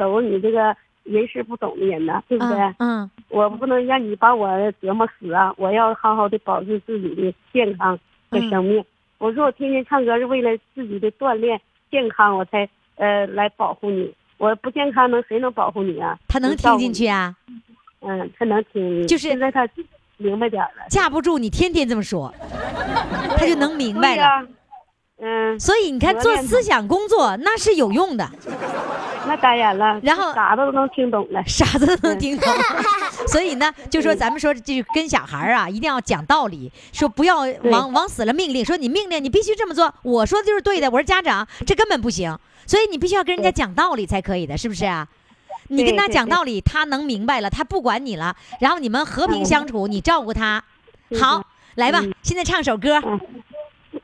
[0.08, 2.74] 守你这个人事不懂的人呢，对不对？
[2.78, 3.10] 嗯。
[3.28, 4.48] 我不能让你把我
[4.80, 5.54] 折磨死啊！
[5.56, 8.84] 我要好好的保持自己的健康和生命。
[9.18, 11.60] 我说我天天唱歌是为了自己的锻炼
[11.90, 14.12] 健康，我才呃来保护你。
[14.38, 16.18] 我不健康能谁能保护你啊？
[16.26, 17.36] 他能听进去啊？
[18.00, 19.06] 嗯，他能听。
[19.06, 19.68] 就是现在他，
[20.16, 20.88] 明白点了。
[20.88, 22.34] 架不住你天天这么说，
[23.36, 24.44] 他就能明白了。
[25.22, 28.28] 嗯，所以你看，做思想工作那是有用的。
[29.26, 32.50] 那当然了，然后傻子都能听懂了，傻子都能听懂。
[33.28, 42.36] 所以呢，就说咱们说，就跟小孩啊，一定要讲道理，说不要往往死了命令，说你命令你必须这么做，我说的就是对的，我是家长，这根本不行。
[42.66, 45.06] 所以你必须要跟人家讲道理才可以的，是不是啊？
[45.68, 50.64] 你跟他讲道理，他能明白了，他不管你了，然后你们和平相处，你照顾他。
[51.20, 53.00] 好，来吧，现在唱首歌。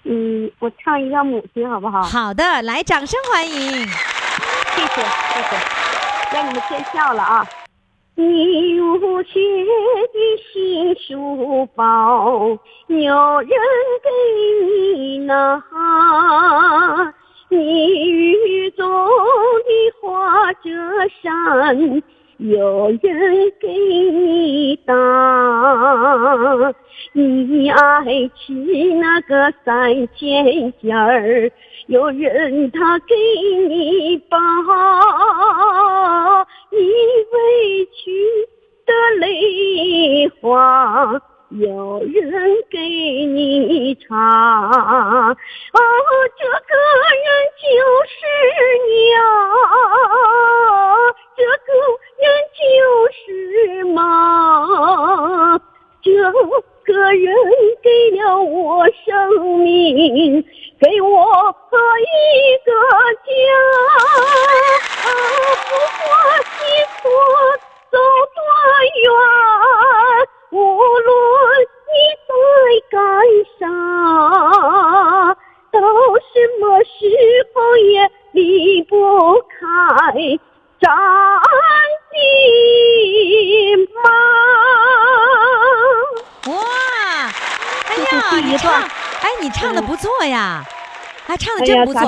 [0.08, 2.00] 嗯，我唱一个母亲好不好？
[2.02, 3.52] 好的，来，掌声欢迎。
[3.52, 5.56] 谢谢谢谢，
[6.32, 7.44] 让你们见笑了啊！
[8.14, 10.18] 你入学的
[10.52, 13.50] 新书包，有人
[14.04, 14.08] 给
[14.96, 15.60] 你拿；
[17.48, 17.56] 你
[18.08, 20.70] 雨中的花折
[21.20, 22.02] 扇。
[22.38, 24.94] 有人给你打，
[27.12, 28.04] 你爱
[28.36, 31.50] 吃那个三鲜馅儿，
[31.86, 33.14] 有人他给
[33.68, 34.38] 你包，
[36.70, 38.46] 你委屈
[38.84, 41.18] 的泪花，
[41.50, 44.14] 有人给你擦。
[44.68, 45.34] 哦，
[46.38, 46.74] 这个
[47.14, 47.26] 人
[47.62, 47.64] 就
[48.06, 48.14] 是
[48.86, 49.20] 你啊，
[51.36, 51.70] 这个。
[52.18, 52.24] 人
[52.56, 52.64] 就
[53.12, 54.00] 是妈，
[56.02, 56.10] 这
[56.82, 57.26] 个人
[57.82, 57.86] 给
[58.18, 59.04] 了我生
[59.58, 60.42] 命，
[60.80, 61.54] 给我
[62.00, 62.04] 一
[62.64, 62.72] 个
[63.22, 63.28] 家。
[65.68, 66.04] 不管
[66.40, 66.64] 你
[67.02, 67.04] 所
[67.92, 67.94] 走
[68.34, 68.38] 多
[69.04, 69.06] 远，
[70.50, 71.10] 无论
[71.86, 71.94] 你
[72.26, 72.30] 在
[72.90, 72.98] 干
[73.58, 73.62] 啥，
[75.72, 75.78] 到
[76.32, 76.96] 什么时
[77.54, 78.94] 候也离不
[79.42, 79.54] 开。
[80.78, 80.90] 张
[82.12, 82.16] 金
[83.94, 84.10] 妈，
[86.52, 86.54] 哇，
[87.88, 88.06] 哎呀，
[88.44, 90.62] 你唱，哎，你唱的不错呀，
[91.26, 92.00] 哎，唱的真不错。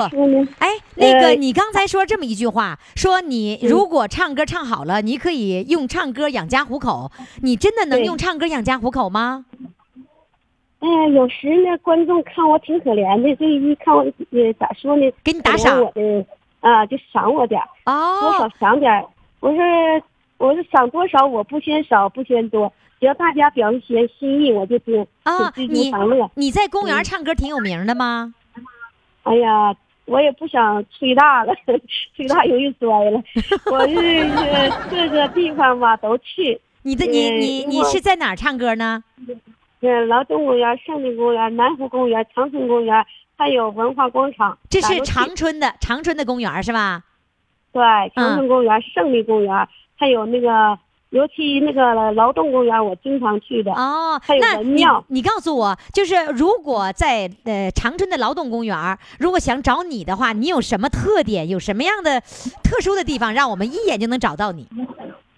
[0.59, 7.11] 哎，那个，你刚才说这么一句话，说你如果唱歌唱好了，你可以用唱歌养家糊口。
[7.41, 9.45] 你真的能用唱歌养家糊口吗？
[10.79, 15.11] 哎呀，有时呢，观众看我挺可怜的，这一看我，呃，咋说呢？
[15.23, 15.81] 给你打赏。
[16.61, 19.05] 啊，就赏我点儿，多少赏点儿。
[19.39, 19.57] 我说，
[20.37, 25.05] 我说赏多少，我不嫌少，不嫌多，只要大家表现心意，我就听。
[25.23, 25.91] 啊，你
[26.35, 28.33] 你在公园唱歌挺有名的吗？
[29.29, 31.53] 哎呀，我也不想吹大了，
[32.15, 33.21] 吹大容易摔了。
[33.71, 36.59] 我是各个地方吧都去。
[36.81, 39.03] 你的你你你是在哪儿唱歌呢？
[39.81, 43.05] 嗯，劳动公园、胜利公园、南湖公园、长春公园。
[43.37, 47.01] 还有文化广场，这是长春的长春的公园是吧？
[47.71, 47.81] 对，
[48.13, 49.65] 长春公园、胜利公园，
[49.95, 50.77] 还有那个，
[51.11, 53.71] 尤其那个劳动公园，我经常去的。
[53.73, 55.03] 哦，还有文庙。
[55.07, 61.49] 你告诉我，就是如果在呃长春的劳动公园，如果想找你的话，你有什么特点？
[61.49, 62.21] 有什么样的
[62.63, 64.67] 特殊的地方，让我们一眼就能找到你？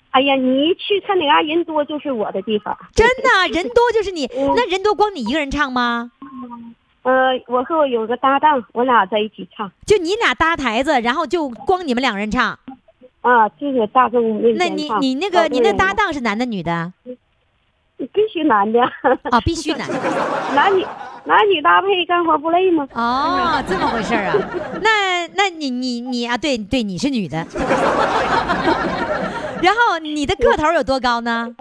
[0.10, 2.78] 哎呀，你一去看哪嘎人多，就是我的地方。
[2.94, 4.30] 真的， 人多就是你。
[4.36, 6.12] 那人多，光你一个人唱吗？
[7.04, 12.60] 呃，我和我有个搭档，我俩在一起唱，就你俩搭台子，然后就光你们两个人唱，
[13.22, 16.92] 啊，就是大众那你你那个你那搭档是男的女的？
[18.14, 18.82] 必须男的
[19.30, 19.94] 啊，必须男的，
[20.56, 20.84] 男女
[21.26, 22.88] 男女搭配干活不累吗？
[22.94, 24.34] 哦，这么回事啊？
[24.82, 27.38] 那那你你你啊，对对，你是女的，
[29.62, 31.56] 然后你的个头有多高呢？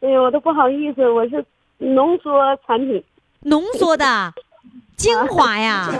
[0.00, 1.42] 哎呦，我都不好意思，我是
[1.78, 3.02] 浓缩产品，
[3.40, 4.32] 浓缩的。
[4.96, 5.90] 精华呀！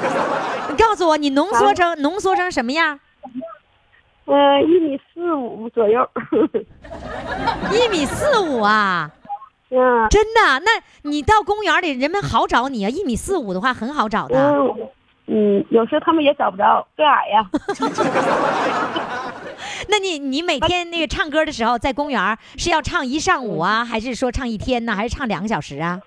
[0.70, 2.98] 你告诉我，你浓缩成浓缩成什么样？
[4.26, 6.08] 呃，一米四五左右。
[7.72, 9.10] 一米四五啊？
[9.70, 10.06] 嗯。
[10.10, 10.60] 真的？
[10.64, 10.70] 那
[11.02, 12.90] 你到公园里，人们好找你啊？
[12.90, 14.38] 一米四五的话，很好找的。
[14.38, 14.88] 嗯。
[15.28, 17.50] 嗯，有时候他们也找不着，个矮呀。
[19.88, 26.00] 那你你每天那个唱歌的时候，在公园是要唱一上午啊，还是说唱一天呢，还是唱两个小时啊？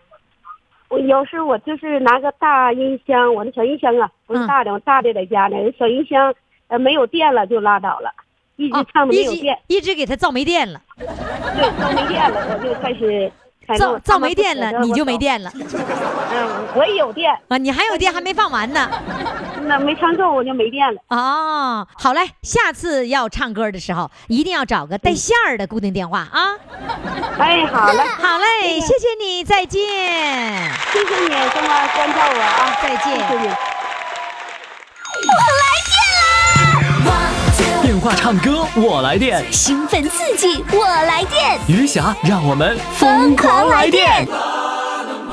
[0.87, 5.57] 我有时我就是拿个大音箱，我的小音箱啊，不是大的，我大的在家呢。
[5.77, 6.33] 小音箱
[6.69, 8.09] 呃没有电了就拉倒了，
[8.55, 10.81] 一直唱没有电，一直给他造没电了。
[10.97, 13.31] 对，造没电了，我就开始
[13.77, 15.51] 造造没电了，你就没电了。
[15.55, 18.89] 嗯，我也有电啊，你还有电还没放完呢。
[19.63, 21.01] 那没唱够我就没电了。
[21.09, 26.55] 哦，好嘞，下次要唱歌的时候一定要找个带线儿的固定电话啊。
[27.37, 29.79] 哎，好嘞， 好嘞，谢谢你，再见。
[30.91, 33.15] 谢谢你这么关照我啊，再见。
[33.15, 33.47] 谢谢你。
[33.47, 35.98] 我来！
[37.89, 44.27] 电话唱歌我来电，兴奋刺激我来电，余霞让我们疯狂来电。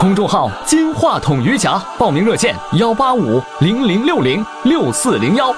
[0.01, 5.55] 公众号“金话筒余霞”，报名热线：幺八五零零六零六四零幺。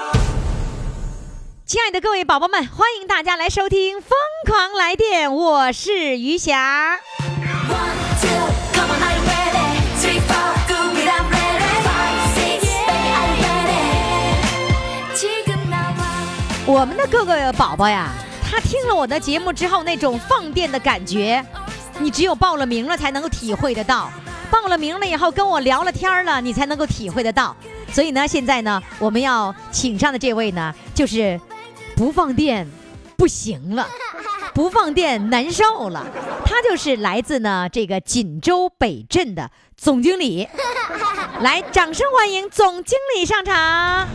[1.65, 4.11] 亲爱的各位宝宝们，欢迎大家来收听《疯
[4.45, 6.99] 狂来电》，我是余霞。
[16.69, 18.11] 我们的各个宝宝呀，
[18.43, 21.43] 他听了我的节目之后，那种放电的感觉，
[21.97, 24.11] 你只有报了名了才能够体会得到。
[24.51, 27.55] 报了名了以后，跟我聊了天了，你才能够体会得到。
[27.91, 31.41] 所以呢，现在呢，我们要请上的这位呢，就是
[31.95, 32.69] 不放电
[33.17, 33.87] 不行了，
[34.53, 36.05] 不放电难受了。
[36.45, 40.47] 他就是来自呢这个锦州北镇的总经理。
[41.39, 44.07] 来，掌声欢迎总经理上场。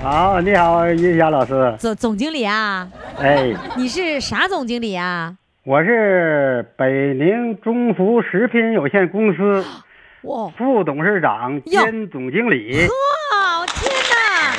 [0.00, 1.74] 好，你好，叶霞老师。
[1.76, 2.88] 总总经理啊？
[3.18, 5.34] 哎，你是啥总经理啊？
[5.64, 9.64] 我是北宁中福食品有限公司
[10.22, 12.86] 哇副董事长兼总经理。
[12.86, 14.54] 哇，天哪！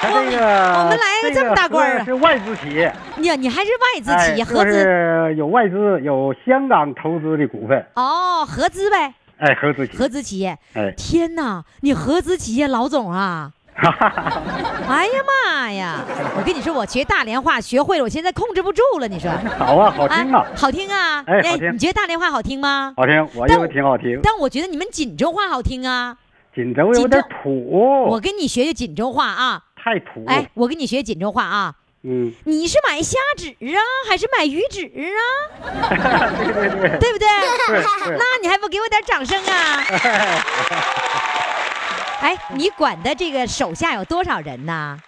[0.00, 0.44] 他这个
[0.80, 2.04] 我们来个这么大官啊？
[2.04, 2.92] 是外资企业。
[3.16, 4.44] 你你还是外资企业？
[4.44, 7.86] 合资有外资，有香港投资的股份。
[7.94, 9.14] 哦，合资呗。
[9.38, 10.58] 哎，合资企合资企业。
[10.74, 11.62] 哎，天哪！
[11.82, 13.52] 你合资企业老总啊？
[14.88, 16.04] 哎呀妈呀！
[16.36, 19.06] 我跟你说，我学大连话学会了，我现在控制不住了。
[19.06, 21.22] 你说好啊，好听啊，好听啊！
[21.26, 21.40] 哎。
[21.72, 22.94] 你觉得大连话好听吗？
[22.96, 24.18] 好听，我认为挺好听。
[24.22, 26.16] 但我觉得你们锦州话好听啊。
[26.54, 28.06] 锦州有点土。
[28.08, 29.62] 我跟你学学锦州话啊。
[29.76, 30.24] 太土。
[30.26, 31.74] 哎，我跟你学锦州话啊。
[32.02, 32.32] 嗯。
[32.44, 35.20] 你是买虾纸啊，还是买鱼纸啊？
[36.38, 36.98] 对对对。
[36.98, 37.26] 对不对？
[37.68, 38.16] 对。
[38.16, 39.84] 那你还不给我点掌声啊？
[42.20, 44.98] 哎，你管的这个手下有多少人呢？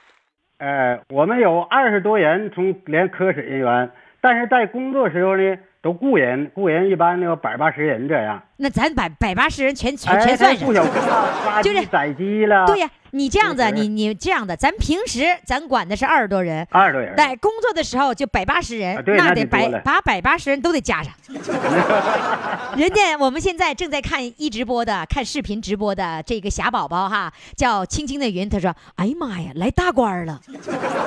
[0.59, 3.91] 呃，我们有二十多人，从连科室人员，
[4.21, 8.43] 但是在工作时候呢，都雇人，雇人一般有百八十人这样。
[8.61, 12.67] 那咱百百八十人全全全算上，就是宰鸡了。
[12.67, 21.13] 对呀，你这样子，你你这样的，咱平时咱管的是二十多人，二十多人，在工作的时候就百八十人，那得百把百八十人都得加上。
[22.77, 30.41] 人家我们现在正在看一直播的，看视频直播的这个霞宝宝哈，叫青青的云，他说：“哎呀妈呀，来大官了，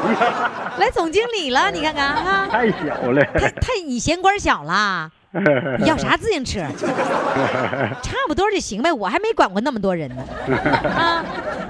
[0.79, 4.63] 来总经理了，你看看哈，太小了，太太你嫌官小
[5.31, 6.59] 了。”要啥自行车？
[8.01, 10.23] 差不多就行呗，我还没管过那么多人呢。
[10.95, 11.23] 啊，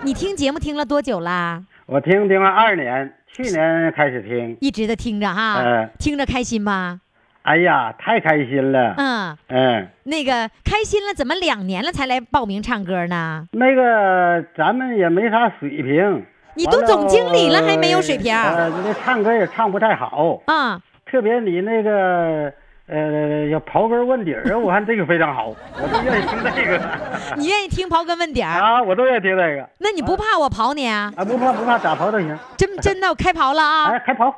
[0.04, 1.64] 你听节目听了多久啦？
[1.86, 5.62] 我听听了二年，去年开始听，一直的听着哈。
[5.62, 7.02] 嗯，听着开心吗？
[7.44, 8.94] 哎呀，太开心了。
[8.98, 13.48] 嗯嗯，那个开心了，怎么两年了才来报名唱歌呢？
[13.52, 16.26] 那个咱们也没啥水平。
[16.54, 18.36] 你都总经理了还没有水平？
[18.36, 20.42] 呃，你唱歌也唱不太好。
[20.48, 22.54] 啊，特别你那个。
[22.92, 27.00] 呃，要刨根问底儿， 我看这个非常好，我都愿意听这个。
[27.38, 28.84] 你愿意听刨根问底儿啊？
[28.84, 29.70] 我都愿意听这个。
[29.78, 31.10] 那你不怕我刨你啊？
[31.16, 32.38] 啊，不怕不怕，咋刨都行。
[32.58, 33.86] 真真的，我开刨了啊！
[33.96, 34.34] 哎，开刨。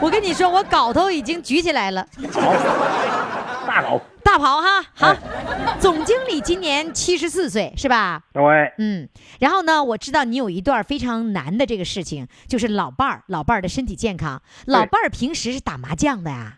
[0.00, 2.06] 我跟你说，我镐头已经举起来了。
[2.32, 2.40] 好，
[3.66, 4.00] 大镐。
[4.24, 5.14] 大刨哈，好。
[5.78, 8.22] 总经理今年七十四岁，是吧？
[8.32, 8.42] 对。
[8.78, 9.06] 嗯，
[9.40, 14.40] 然后呢，我知道你有一段非常难的这个事情，就是老伴儿，老伴儿的身体健康。
[14.64, 16.54] 老伴儿平时是打麻将的呀。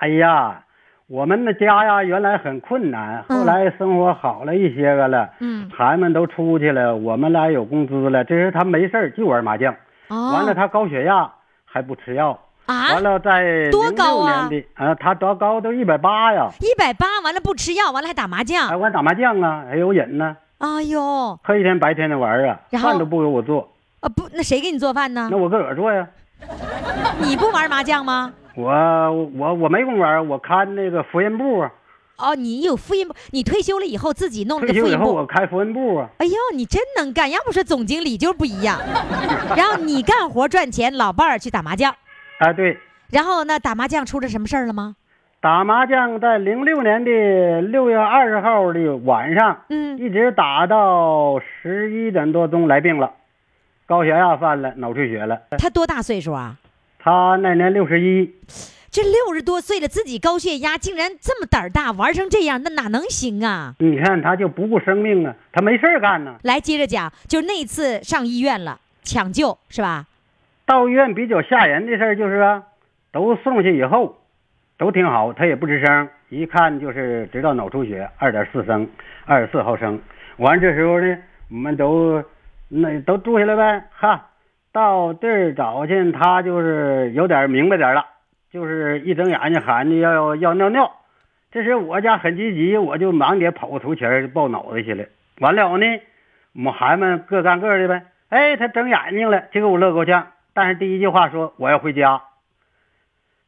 [0.00, 0.64] 哎呀，
[1.08, 5.28] 我们的家呀，原来很困难，后来生活好了一些个了。
[5.40, 8.24] 嗯，孩子们都出去了，我们俩有工资了。
[8.24, 9.74] 这是他没事就玩麻将。
[10.08, 10.32] 哦。
[10.32, 11.30] 完了，他高血压
[11.66, 12.30] 还不吃药。
[12.64, 12.94] 啊。
[12.94, 14.48] 完了，在多高啊？
[14.74, 15.60] 啊，他多高？
[15.60, 16.48] 都一百八呀。
[16.60, 18.68] 一百八，完了不吃药，完了还打麻将。
[18.68, 19.64] 还玩打麻将啊？
[19.68, 20.34] 还有瘾呢。
[20.56, 21.38] 哎呦。
[21.44, 23.70] 黑天白天的玩啊，饭都不给我做。
[24.00, 25.28] 啊不，那谁给你做饭呢？
[25.30, 26.08] 那我自个儿做呀。
[27.18, 28.32] 你不玩麻将吗？
[28.54, 31.66] 我我我没工玩，我看那个复印部。
[32.18, 33.14] 哦，你有复印部？
[33.30, 34.90] 你退休了以后自己弄了个复印部？
[34.90, 36.08] 以后我开复印部啊。
[36.18, 37.30] 哎呦，你真能干！
[37.30, 38.78] 要不说总经理就不一样。
[39.56, 41.94] 然后你干活赚钱，老伴儿去打麻将。
[42.38, 42.76] 啊，对。
[43.10, 44.96] 然后呢，打麻将出了什么事儿了吗？
[45.40, 53.10] 打麻将在零六年的六月二十号的晚上，嗯，一直打到十一点多钟来病了，
[53.86, 55.40] 高血压犯了，脑出血了。
[55.58, 56.56] 他多大岁数啊？
[57.02, 58.34] 他那年六十一，
[58.90, 63.74] 这六十多岁了，自己高血压，竟然这么胆儿大，玩成这样，那哪能行啊？
[63.78, 66.36] 你看他就不顾生命啊，他没事儿干呢。
[66.42, 70.06] 来，接着讲，就那次上医院了，抢救是吧？
[70.66, 72.62] 到医院比较吓人的事儿就是啊，
[73.10, 74.18] 都送去以后，
[74.76, 78.86] 都挺好，他也不吱声，一看就是知道脑出血，二点四升，
[79.24, 79.98] 二十四毫升。
[80.36, 81.16] 完这时候呢，
[81.48, 82.22] 我们都
[82.68, 83.84] 那都住下来呗。
[83.90, 84.29] 哈，
[84.72, 88.06] 到地儿找去，他就是有点明白点了，
[88.50, 90.92] 就是一睁眼睛喊着要要尿尿。
[91.50, 95.04] 这时我家很积极，我就忙点跑个头前抱脑袋去了。
[95.40, 96.00] 完了呢，
[96.54, 98.04] 我们孩子们各干各的呗。
[98.28, 100.28] 哎，他睁眼睛了，就给我乐够呛。
[100.54, 102.22] 但是第一句话说我要回家。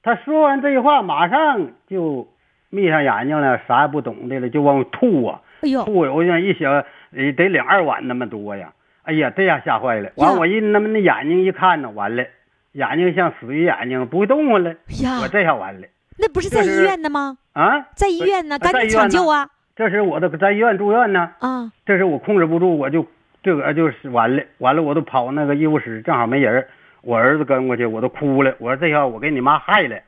[0.03, 2.27] 他说完这句话，马上就
[2.71, 5.41] 眯上眼睛了，啥也不懂的了，就往吐啊！
[5.61, 8.73] 哎呦，吐有像一小得两二碗那么多呀！
[9.05, 10.11] 哎呀，这下吓坏了。
[10.17, 12.25] 完，我一那么那眼睛一看呢，完了，
[12.73, 14.71] 眼睛像死鱼眼睛，不会动了。
[15.03, 15.87] 呀，我这下完了。
[16.19, 17.39] 那不是在医院呢吗？
[17.53, 19.49] 啊，在医院呢，赶紧抢救啊！
[19.75, 21.33] 这时我都在医院住院呢。
[21.41, 23.05] 啊，这时我控制不住，我就
[23.43, 26.69] 这个就是完了，完了，我都跑那个医务室，正好没人，
[27.01, 28.55] 我儿子跟过去，我都哭了。
[28.59, 29.99] 我说这下我给你妈害了。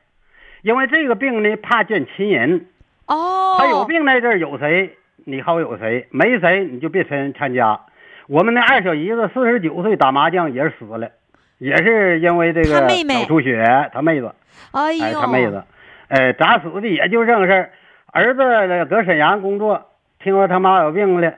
[0.61, 2.67] 因为这个病呢，怕见亲人。
[3.07, 3.57] 哦。
[3.59, 7.81] 他有病那阵儿有谁，你好有谁；没谁，你就别参参加。
[8.27, 11.09] 我们那二小姨子四十九岁打麻将也是死了，
[11.57, 13.89] 也是因为这个脑出血。
[13.93, 14.33] 他妹子。
[14.71, 15.19] 哎呦。
[15.19, 15.63] 他妹子，
[16.07, 16.87] 哎，咋死的？
[16.87, 17.71] 也就这个事儿。
[18.07, 19.85] 儿子搁沈阳工作，
[20.23, 21.33] 听说他妈有病了，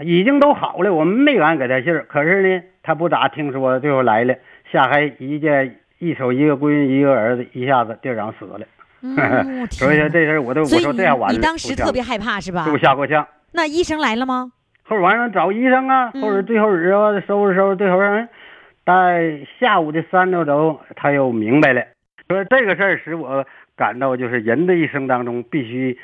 [0.00, 0.92] 已经都好了。
[0.92, 2.04] 我们没敢给他信儿。
[2.08, 4.34] 可是呢，他不咋听说，最后来了，
[4.72, 5.76] 下海一见。
[5.98, 8.60] 一手一个闺女一个儿子，一下子店长死了。
[9.72, 11.34] 所以说这事我都我说这样完了。
[11.34, 12.66] 你当时特别害怕是吧？
[12.66, 13.26] 给我吓够呛。
[13.52, 14.52] 那医生来了吗？
[14.88, 18.28] 后晚上找医生啊，或者最后日啊收拾收拾，最后人
[18.84, 21.82] 在下午的三点钟他又明白了。
[22.28, 23.44] 说这个事儿使我
[23.76, 25.98] 感到，就是人的一生当中必须。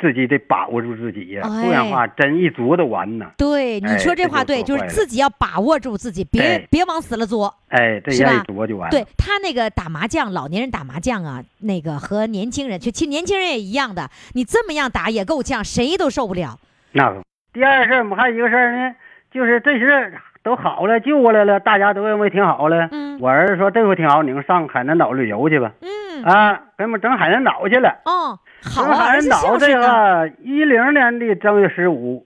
[0.00, 3.32] 自己得把握住自己呀，不然话真一作的完呢。
[3.36, 7.52] 对，你说这话对，就是自己要把握住自己，别别往死了作。
[7.70, 8.88] 哎，这样一作就完。
[8.90, 16.56] 对他那个打麻将，老年人打麻将啊，那个和年轻人，就其实年轻人也一样的，你这么样打也够呛，谁都受不了。
[16.92, 17.20] 那
[17.58, 18.94] 第二事儿，我们还有一个事儿呢，
[19.32, 20.12] 就是这事
[20.44, 22.88] 都好了，救过来了，大家都认为挺好了。
[22.92, 23.18] 嗯。
[23.20, 25.72] 我儿子说这回挺好，你们上海南岛旅游去吧。
[25.80, 26.22] 嗯。
[26.22, 28.00] 啊，给我们整海南岛去了。
[28.04, 28.38] 哦。
[28.62, 32.24] 好啊，海南岛这个一零年的正月十五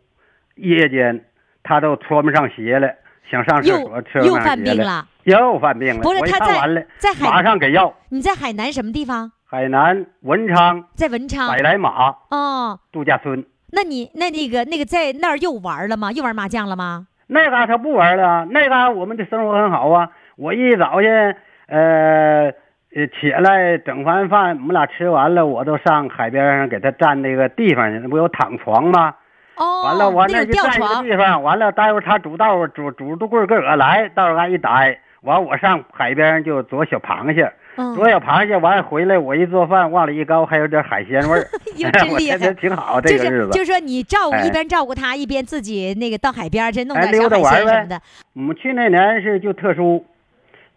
[0.56, 1.24] 夜间，
[1.62, 2.92] 他都穿不上鞋了，
[3.30, 3.74] 想上厕
[4.12, 6.02] 所，又犯病了，又犯病了。
[6.02, 7.94] 不是他在在海马上给药。
[8.10, 9.32] 你在海南什么地方？
[9.48, 13.42] 海南文昌，在文昌百来马哦，度假村。
[13.72, 16.12] 那你那那个那个在那儿又玩了吗？
[16.12, 17.06] 又玩麻将了吗？
[17.26, 20.08] 那嘎他不玩了，那嘎我们的生活很好啊。
[20.36, 22.52] 我一早晨，呃。
[22.94, 29.14] 呃，起来整完饭，我们俩吃完了，我都上海边上给他占那个地方去，那不有躺床吗？
[29.56, 31.42] 哦，完了，我那就占一个地方。
[31.42, 41.46] 完了，待会儿他煮道煮煮都棍儿个个来，到时候俺一待，完我上海边就捉小螃蟹，捉小螃蟹，完了回来我一做饭， 往里一高，还有点海鲜味儿。
[41.92, 43.50] 真 厉害，挺好这个日子。
[43.52, 48.00] 就是说你照顾一边照顾他，一边自己那个到海边去弄点小海鲜什么的。
[48.34, 50.04] 我们去那年是就特殊，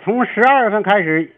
[0.03, 1.31] 从十二月份开始。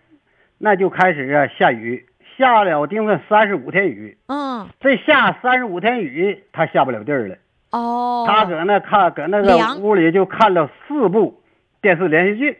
[0.59, 2.03] 那就开始啊下雨，
[2.35, 4.17] 下了定算三十五天雨。
[4.25, 7.35] 嗯，这下三十五天雨，他下不了地儿了。
[7.69, 11.39] 哦，他搁那看，搁那个屋里就看了四部
[11.79, 12.57] 电视连续剧，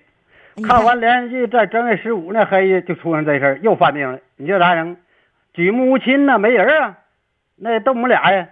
[0.64, 4.20] 看完连续剧，在正月十五那黑夜就出现这事儿，又犯病了。
[4.38, 4.98] 你这咋整？
[5.54, 6.98] 举目无亲呐，没人啊，
[7.58, 8.48] 那都我们俩呀。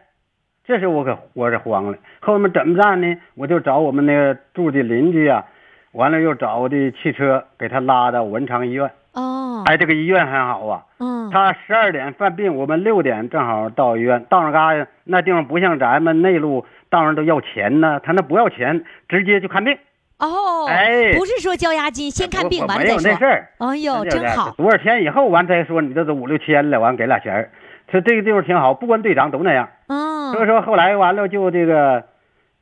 [0.66, 3.18] 这时我可活着慌了，后面怎么办呢？
[3.36, 5.46] 我就找我们那个住的邻居啊，
[5.94, 8.92] 完了又找的汽车给他拉到文昌医院。
[9.14, 10.86] 哦，哎，这个医院很好啊。
[11.00, 14.24] 嗯，他十二点犯病，我们六点正好到医院。
[14.30, 18.00] 到那嘎那地方不像咱们内陆，到那都要钱呢。
[18.04, 19.78] 他那不要钱，直接就看病。
[20.20, 22.98] 哦，哎，不是说交押金，先看病完再说。
[23.02, 23.50] 没有那事儿。
[23.60, 24.52] 哎呦，真好。
[24.52, 27.50] 多少钱以后完再说，你这都五六千了，完给俩钱
[27.88, 29.70] 他这个地方挺好，不管队长都那样。
[29.88, 30.32] 嗯。
[30.34, 32.04] 所以说后来完了就这个，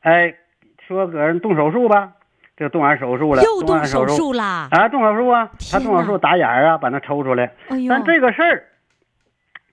[0.01, 0.33] 哎，
[0.87, 2.13] 说搁人动手术吧。
[2.55, 4.87] 这动完手术了，又动手术了啊！
[4.87, 5.49] 动手术啊！
[5.71, 7.51] 他动手术打眼儿啊，把那抽出来。
[7.69, 8.63] 哎呦但这个事儿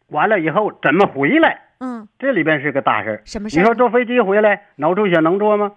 [0.08, 1.60] 完了以后怎么回来？
[1.80, 3.22] 嗯，这里边是个大事儿。
[3.26, 5.72] 什么事你说坐飞机回来脑出血能坐吗？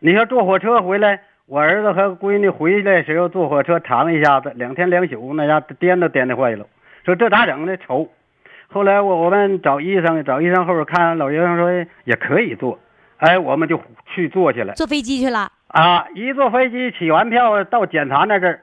[0.00, 6.66] 你说坐火车回来，我儿子和闺女回来时候坐火车躺一下子，两天两宿，那家颠都颠的坏了。
[7.04, 7.76] 说这咋整呢？
[7.78, 8.08] 愁。
[8.68, 11.70] 后来我我们找医生，找医生后边看，老医生说
[12.04, 12.78] 也可以坐。
[13.18, 13.80] 哎，我们就
[14.14, 15.50] 去坐去了，坐飞机去了。
[15.68, 16.06] 啊！
[16.14, 18.60] 一坐飞机起完票到检查那阵儿，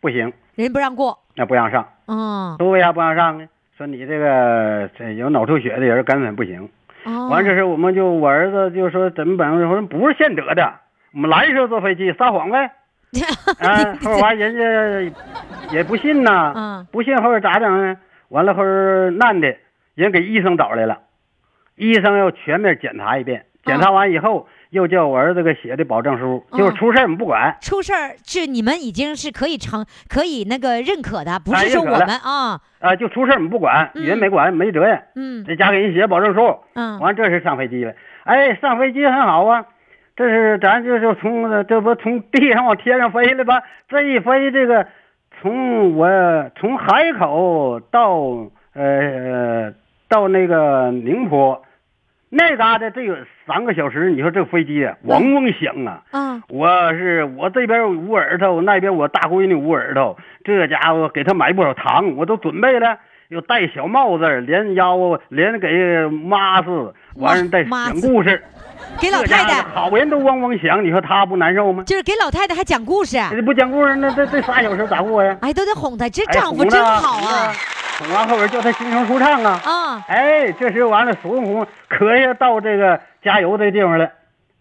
[0.00, 1.86] 不行，人不让过，那不让上。
[2.06, 3.46] 嗯，都为啥不让上呢？
[3.76, 6.68] 说你这个这有脑出血的人根本不行。
[7.04, 9.52] 哦，完这事我们就我儿子就说怎么办？
[9.52, 10.72] 我说不是现得的，
[11.12, 12.70] 我们来时候坐飞机撒谎呗。
[13.60, 15.14] 啊，后完人家
[15.70, 16.52] 也不信呐。
[16.56, 17.96] 嗯，不信后边咋整呢？
[18.28, 18.64] 完了后
[19.10, 19.54] 难的，
[19.94, 20.98] 人给医生找来了，
[21.76, 23.44] 医生要全面检查一遍。
[23.64, 27.54] 检查完以后，又叫我儿子给写的保证书，就是出事儿我们不管。
[27.60, 35.02] 出事儿是你们已经是可以承可以那个认可的，不是说我们啊啊，就出事儿我们不管，人没管没责任。
[35.14, 36.56] 嗯，在家给人写保证书。
[36.74, 37.92] 嗯，完这是上飞机了。
[38.24, 39.66] 哎，上飞机很好啊，
[40.16, 43.62] 这是咱就是从这不从地上往天上飞了吧？
[43.90, 44.86] 这一飞，这个
[45.42, 46.08] 从我
[46.58, 48.16] 从海口到
[48.72, 49.70] 呃
[50.08, 51.62] 到那个宁波。
[52.34, 53.14] 那嘎达这有
[53.46, 56.00] 三个小时，你说这飞机嗡嗡响啊！
[56.12, 62.96] 嗯，我是我这边捂耳朵，那边我大闺女捂耳朵，这家伙给他买不少糖，我都准备了，
[63.28, 64.96] 又戴小帽子，连腰
[65.28, 65.68] 连给
[66.08, 68.42] 妈子，完了再讲故事，
[68.98, 71.84] 给老太太好人都嗡嗡响，你说他不难受吗？
[71.84, 75.36] 就是给老太太还讲故事，不讲故事那这这仨小时咋过呀？
[75.42, 77.52] 哎，都得哄她，这丈夫真好啊！
[78.12, 79.60] 完后边叫他心情舒畅啊！
[79.64, 84.10] 啊，哎，这时完了，孙悟空可以到这个加油这地方了，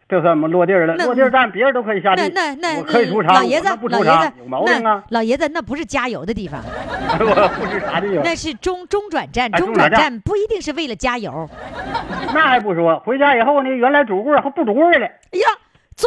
[0.07, 0.95] 这算么落地了？
[0.97, 5.03] 落地站别人都可以下地，那那我可以出场，老爷子不出场有毛病啊！
[5.09, 6.61] 老爷子那不是加油的地方，
[7.19, 11.49] 我不是啥地方，那是中中转站，中转站不一定是为了加油。
[12.34, 15.07] 那还不说，回家以后呢，原来主棍还不主棍了。
[15.07, 15.45] 哎呀！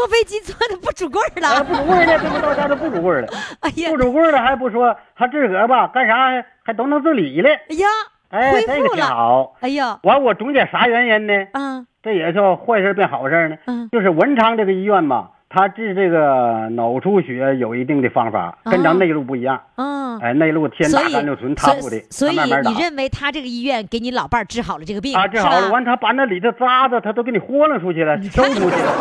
[0.05, 3.29] 坐飞机坐的不拄棍儿了，不拄棍儿了，这不到家都不拄棍儿了。
[3.61, 6.15] 哎呀，不拄棍儿了还不说，还自个儿吧干啥
[6.63, 7.49] 还都能自理了。
[7.49, 7.89] 哎呀，
[8.29, 9.55] 哎，这个挺好。
[9.61, 11.47] 哎呀，完我总结啥原因呢？
[11.55, 13.57] 嗯，这也叫坏事变好事呢。
[13.65, 15.31] 嗯，就是文昌这个医院吧。
[15.55, 19.61] 他治这个脑出血有一定的方法，跟咱内陆不一样。
[19.77, 25.17] 嗯，哎，内陆天打甘六醇，他不的，所以你认为他这个医院给你老伴儿治好了这个病？
[25.17, 25.71] 啊，治好了。
[25.71, 28.93] 完，他把那里头渣子他都给你豁楞出去了，抽出去了。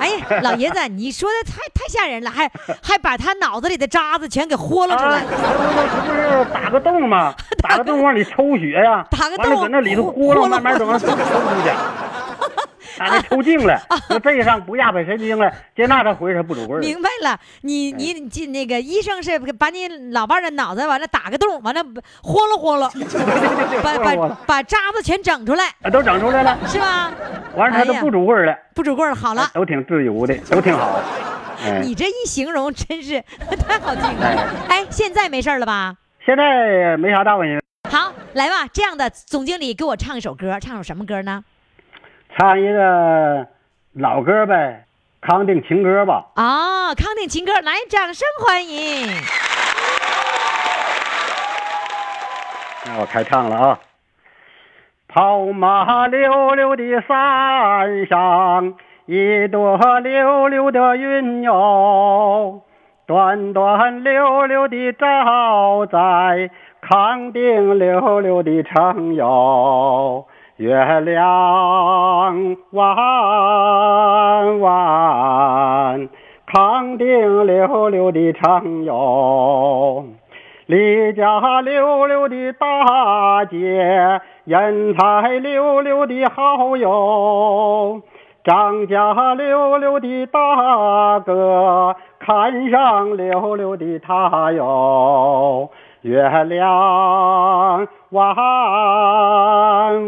[0.00, 2.50] 哎呀，老爷子，你说的太太吓人了，还
[2.82, 5.20] 还把他脑子里的渣子全给豁楞出来。
[5.20, 7.32] 他不是打个洞吗？
[7.62, 11.70] 打个洞往里抽血呀，打个洞搁那里头豁楞，慢慢怎么抽出去？
[12.98, 21.82] 啊，抽筋了，那背上不压迫神经了，接那他回去不拄棍明白了，你你进那个医生是把你老伴的脑子完了打个洞，完了
[22.22, 22.90] 豁了豁了，
[23.82, 27.12] 把把把渣子全整出来，都整出来了，是吧？
[27.54, 31.00] 完了他都不拄棍了，不拄棍好了，都挺自由的，都挺好。
[31.82, 33.22] 你这一形容真是
[33.68, 34.54] 太好听了。
[34.68, 35.94] 哎，现在没事了吧？
[36.24, 37.62] 现在没啥大问题。
[37.90, 41.44] 好，来吧，这样的总经理给我唱一首歌，唱首什么歌呢？
[42.36, 43.46] 唱一个
[43.92, 44.84] 老歌呗，
[45.20, 46.26] 康定情歌吧。
[46.34, 49.08] 啊，康定情歌，来，掌声欢迎。
[52.86, 53.78] 那我开唱了啊。
[55.08, 58.74] 跑马溜溜的山上，
[59.06, 62.62] 一朵溜溜的云哟，
[63.06, 66.48] 端端溜溜的照在
[66.80, 70.26] 康定溜溜的城哟。
[70.60, 72.94] 月亮弯
[74.60, 76.06] 弯，
[76.44, 80.04] 康定溜溜的城哟，
[80.66, 83.56] 李家溜溜的大姐，
[84.44, 88.02] 人才溜溜的好哟，
[88.44, 95.70] 张家溜溜的大哥，看上溜溜的他哟。
[96.02, 98.34] 月亮弯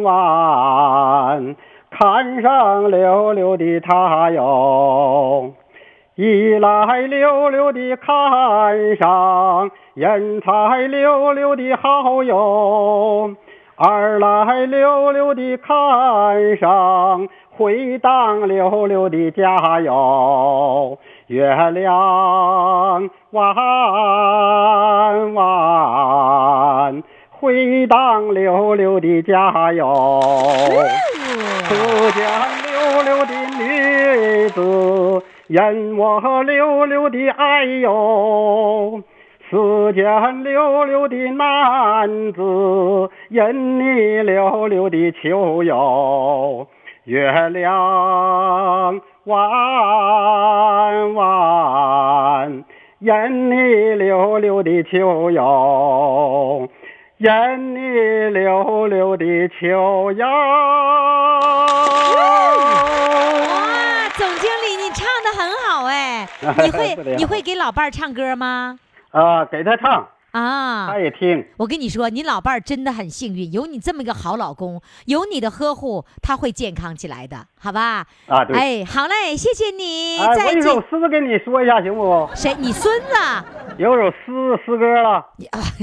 [0.02, 1.54] 弯，
[1.90, 5.52] 看上溜溜的他哟。
[6.14, 13.30] 一来溜溜的看上人才溜溜的好哟，
[13.76, 20.98] 二来溜溜的看上回荡溜溜的家哟。
[21.32, 23.54] 月亮弯
[25.32, 30.20] 弯，回荡溜溜的家哟。
[31.64, 31.74] 出
[32.10, 39.02] 家溜溜的女子，引我溜溜的爱哟。
[39.48, 42.42] 四间溜溜的男子，
[43.30, 46.66] 引你溜溜的求哟。
[47.04, 49.00] 月亮。
[49.24, 52.64] 弯弯，
[52.98, 56.68] 眼里溜溜的秋哟，
[57.18, 59.24] 眼里溜溜的
[59.60, 60.26] 秋哟。
[62.16, 66.26] 哇，总经理，你唱的很好哎，
[66.64, 68.76] 你会 你会给老伴儿唱歌吗？
[69.12, 70.08] 啊，给他唱。
[70.32, 71.46] 啊，他也听。
[71.58, 78.04] 我跟你说，你老伴儿真的很幸运，有你这么个好老公，有你的呵护，他会健康起来的，好吧？
[78.26, 78.56] 啊，对。
[78.56, 80.18] 哎，好嘞，谢谢你。
[80.18, 82.28] 哎，我有首诗跟你说一下，行不？
[82.34, 82.54] 谁？
[82.58, 83.08] 你孙子？
[83.78, 85.24] 有首诗诗歌了，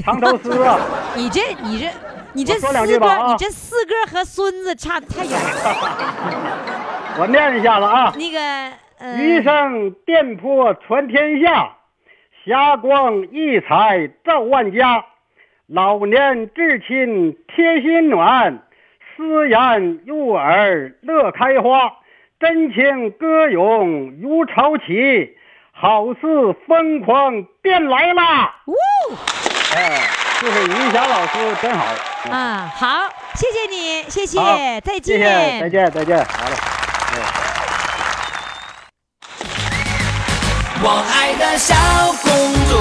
[0.04, 0.78] 长头诗啊。
[1.16, 1.90] 你这，你这，
[2.32, 7.16] 你这四哥，你这四哥和孙子差太远了。
[7.18, 8.12] 我念一下子啊。
[8.16, 11.76] 那个，余生电波传天下，
[12.46, 15.04] 霞光溢彩照万家。
[15.66, 18.58] 老年至亲贴心暖，
[19.16, 21.92] 思言入耳乐开花。
[22.40, 25.36] 真情歌咏如潮起，
[25.70, 26.20] 好似
[26.66, 28.56] 疯狂便来啦！
[28.66, 28.74] 呜，
[29.76, 30.08] 哎，
[30.40, 31.84] 就是云霞老师真好
[32.30, 32.72] 啊！
[32.74, 34.40] 好，谢谢你，谢谢，
[34.80, 37.49] 再见，再见，再见，好嘞。
[40.82, 41.74] 我爱的小
[42.22, 42.30] 公
[42.70, 42.72] 主，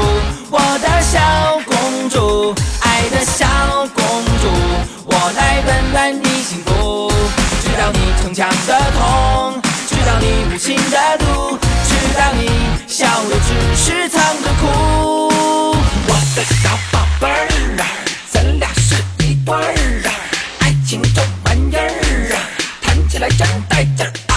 [0.50, 1.20] 我的小
[1.66, 3.46] 公主，爱的小
[3.94, 4.48] 公主，
[5.04, 7.12] 我来温暖你幸福。
[7.62, 12.50] 知道你逞强的痛，知道你无情的毒，知道你
[12.88, 15.36] 笑的只是藏着哭。
[16.08, 17.84] 我的小宝贝儿啊，
[18.32, 18.96] 咱俩是
[19.26, 19.76] 一对儿
[20.06, 20.10] 啊，
[20.60, 22.40] 爱情这玩意儿啊，
[22.82, 24.30] 谈起来真带劲儿。